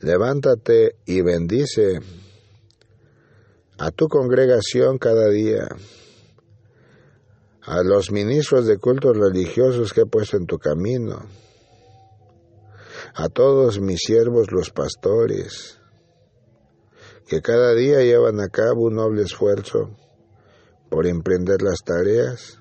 Levántate 0.00 0.96
y 1.06 1.22
bendice 1.22 2.00
a 3.78 3.90
tu 3.90 4.08
congregación 4.08 4.98
cada 4.98 5.28
día, 5.28 5.68
a 7.62 7.82
los 7.82 8.10
ministros 8.10 8.66
de 8.66 8.78
cultos 8.78 9.16
religiosos 9.16 9.92
que 9.92 10.02
he 10.02 10.06
puesto 10.06 10.36
en 10.36 10.46
tu 10.46 10.58
camino, 10.58 11.26
a 13.14 13.28
todos 13.28 13.80
mis 13.80 14.00
siervos 14.00 14.50
los 14.50 14.70
pastores, 14.70 15.78
que 17.26 17.42
cada 17.42 17.74
día 17.74 18.00
llevan 18.00 18.40
a 18.40 18.48
cabo 18.48 18.86
un 18.86 18.96
noble 18.96 19.22
esfuerzo 19.22 19.90
por 20.88 21.06
emprender 21.06 21.62
las 21.62 21.82
tareas, 21.84 22.58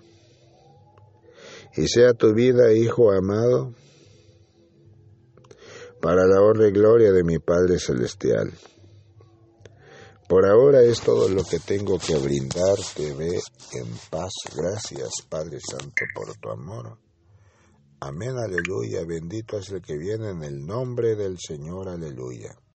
y 1.75 1.87
sea 1.87 2.13
tu 2.13 2.33
vida, 2.33 2.73
Hijo 2.73 3.11
amado, 3.11 3.73
para 6.01 6.25
la 6.25 6.41
honra 6.41 6.67
y 6.67 6.71
gloria 6.71 7.11
de 7.11 7.23
mi 7.23 7.39
Padre 7.39 7.79
Celestial. 7.79 8.53
Por 10.27 10.47
ahora 10.47 10.81
es 10.81 11.01
todo 11.01 11.29
lo 11.29 11.43
que 11.43 11.59
tengo 11.59 11.99
que 11.99 12.17
brindarte. 12.17 13.13
Ve 13.13 13.39
en 13.73 13.87
paz. 14.09 14.31
Gracias, 14.55 15.09
Padre 15.29 15.59
Santo, 15.59 16.03
por 16.15 16.35
tu 16.37 16.49
amor. 16.49 16.97
Amén, 17.99 18.35
aleluya. 18.37 19.05
Bendito 19.07 19.59
es 19.59 19.69
el 19.69 19.81
que 19.81 19.97
viene 19.97 20.31
en 20.31 20.43
el 20.43 20.65
nombre 20.65 21.15
del 21.15 21.37
Señor, 21.39 21.89
aleluya. 21.89 22.57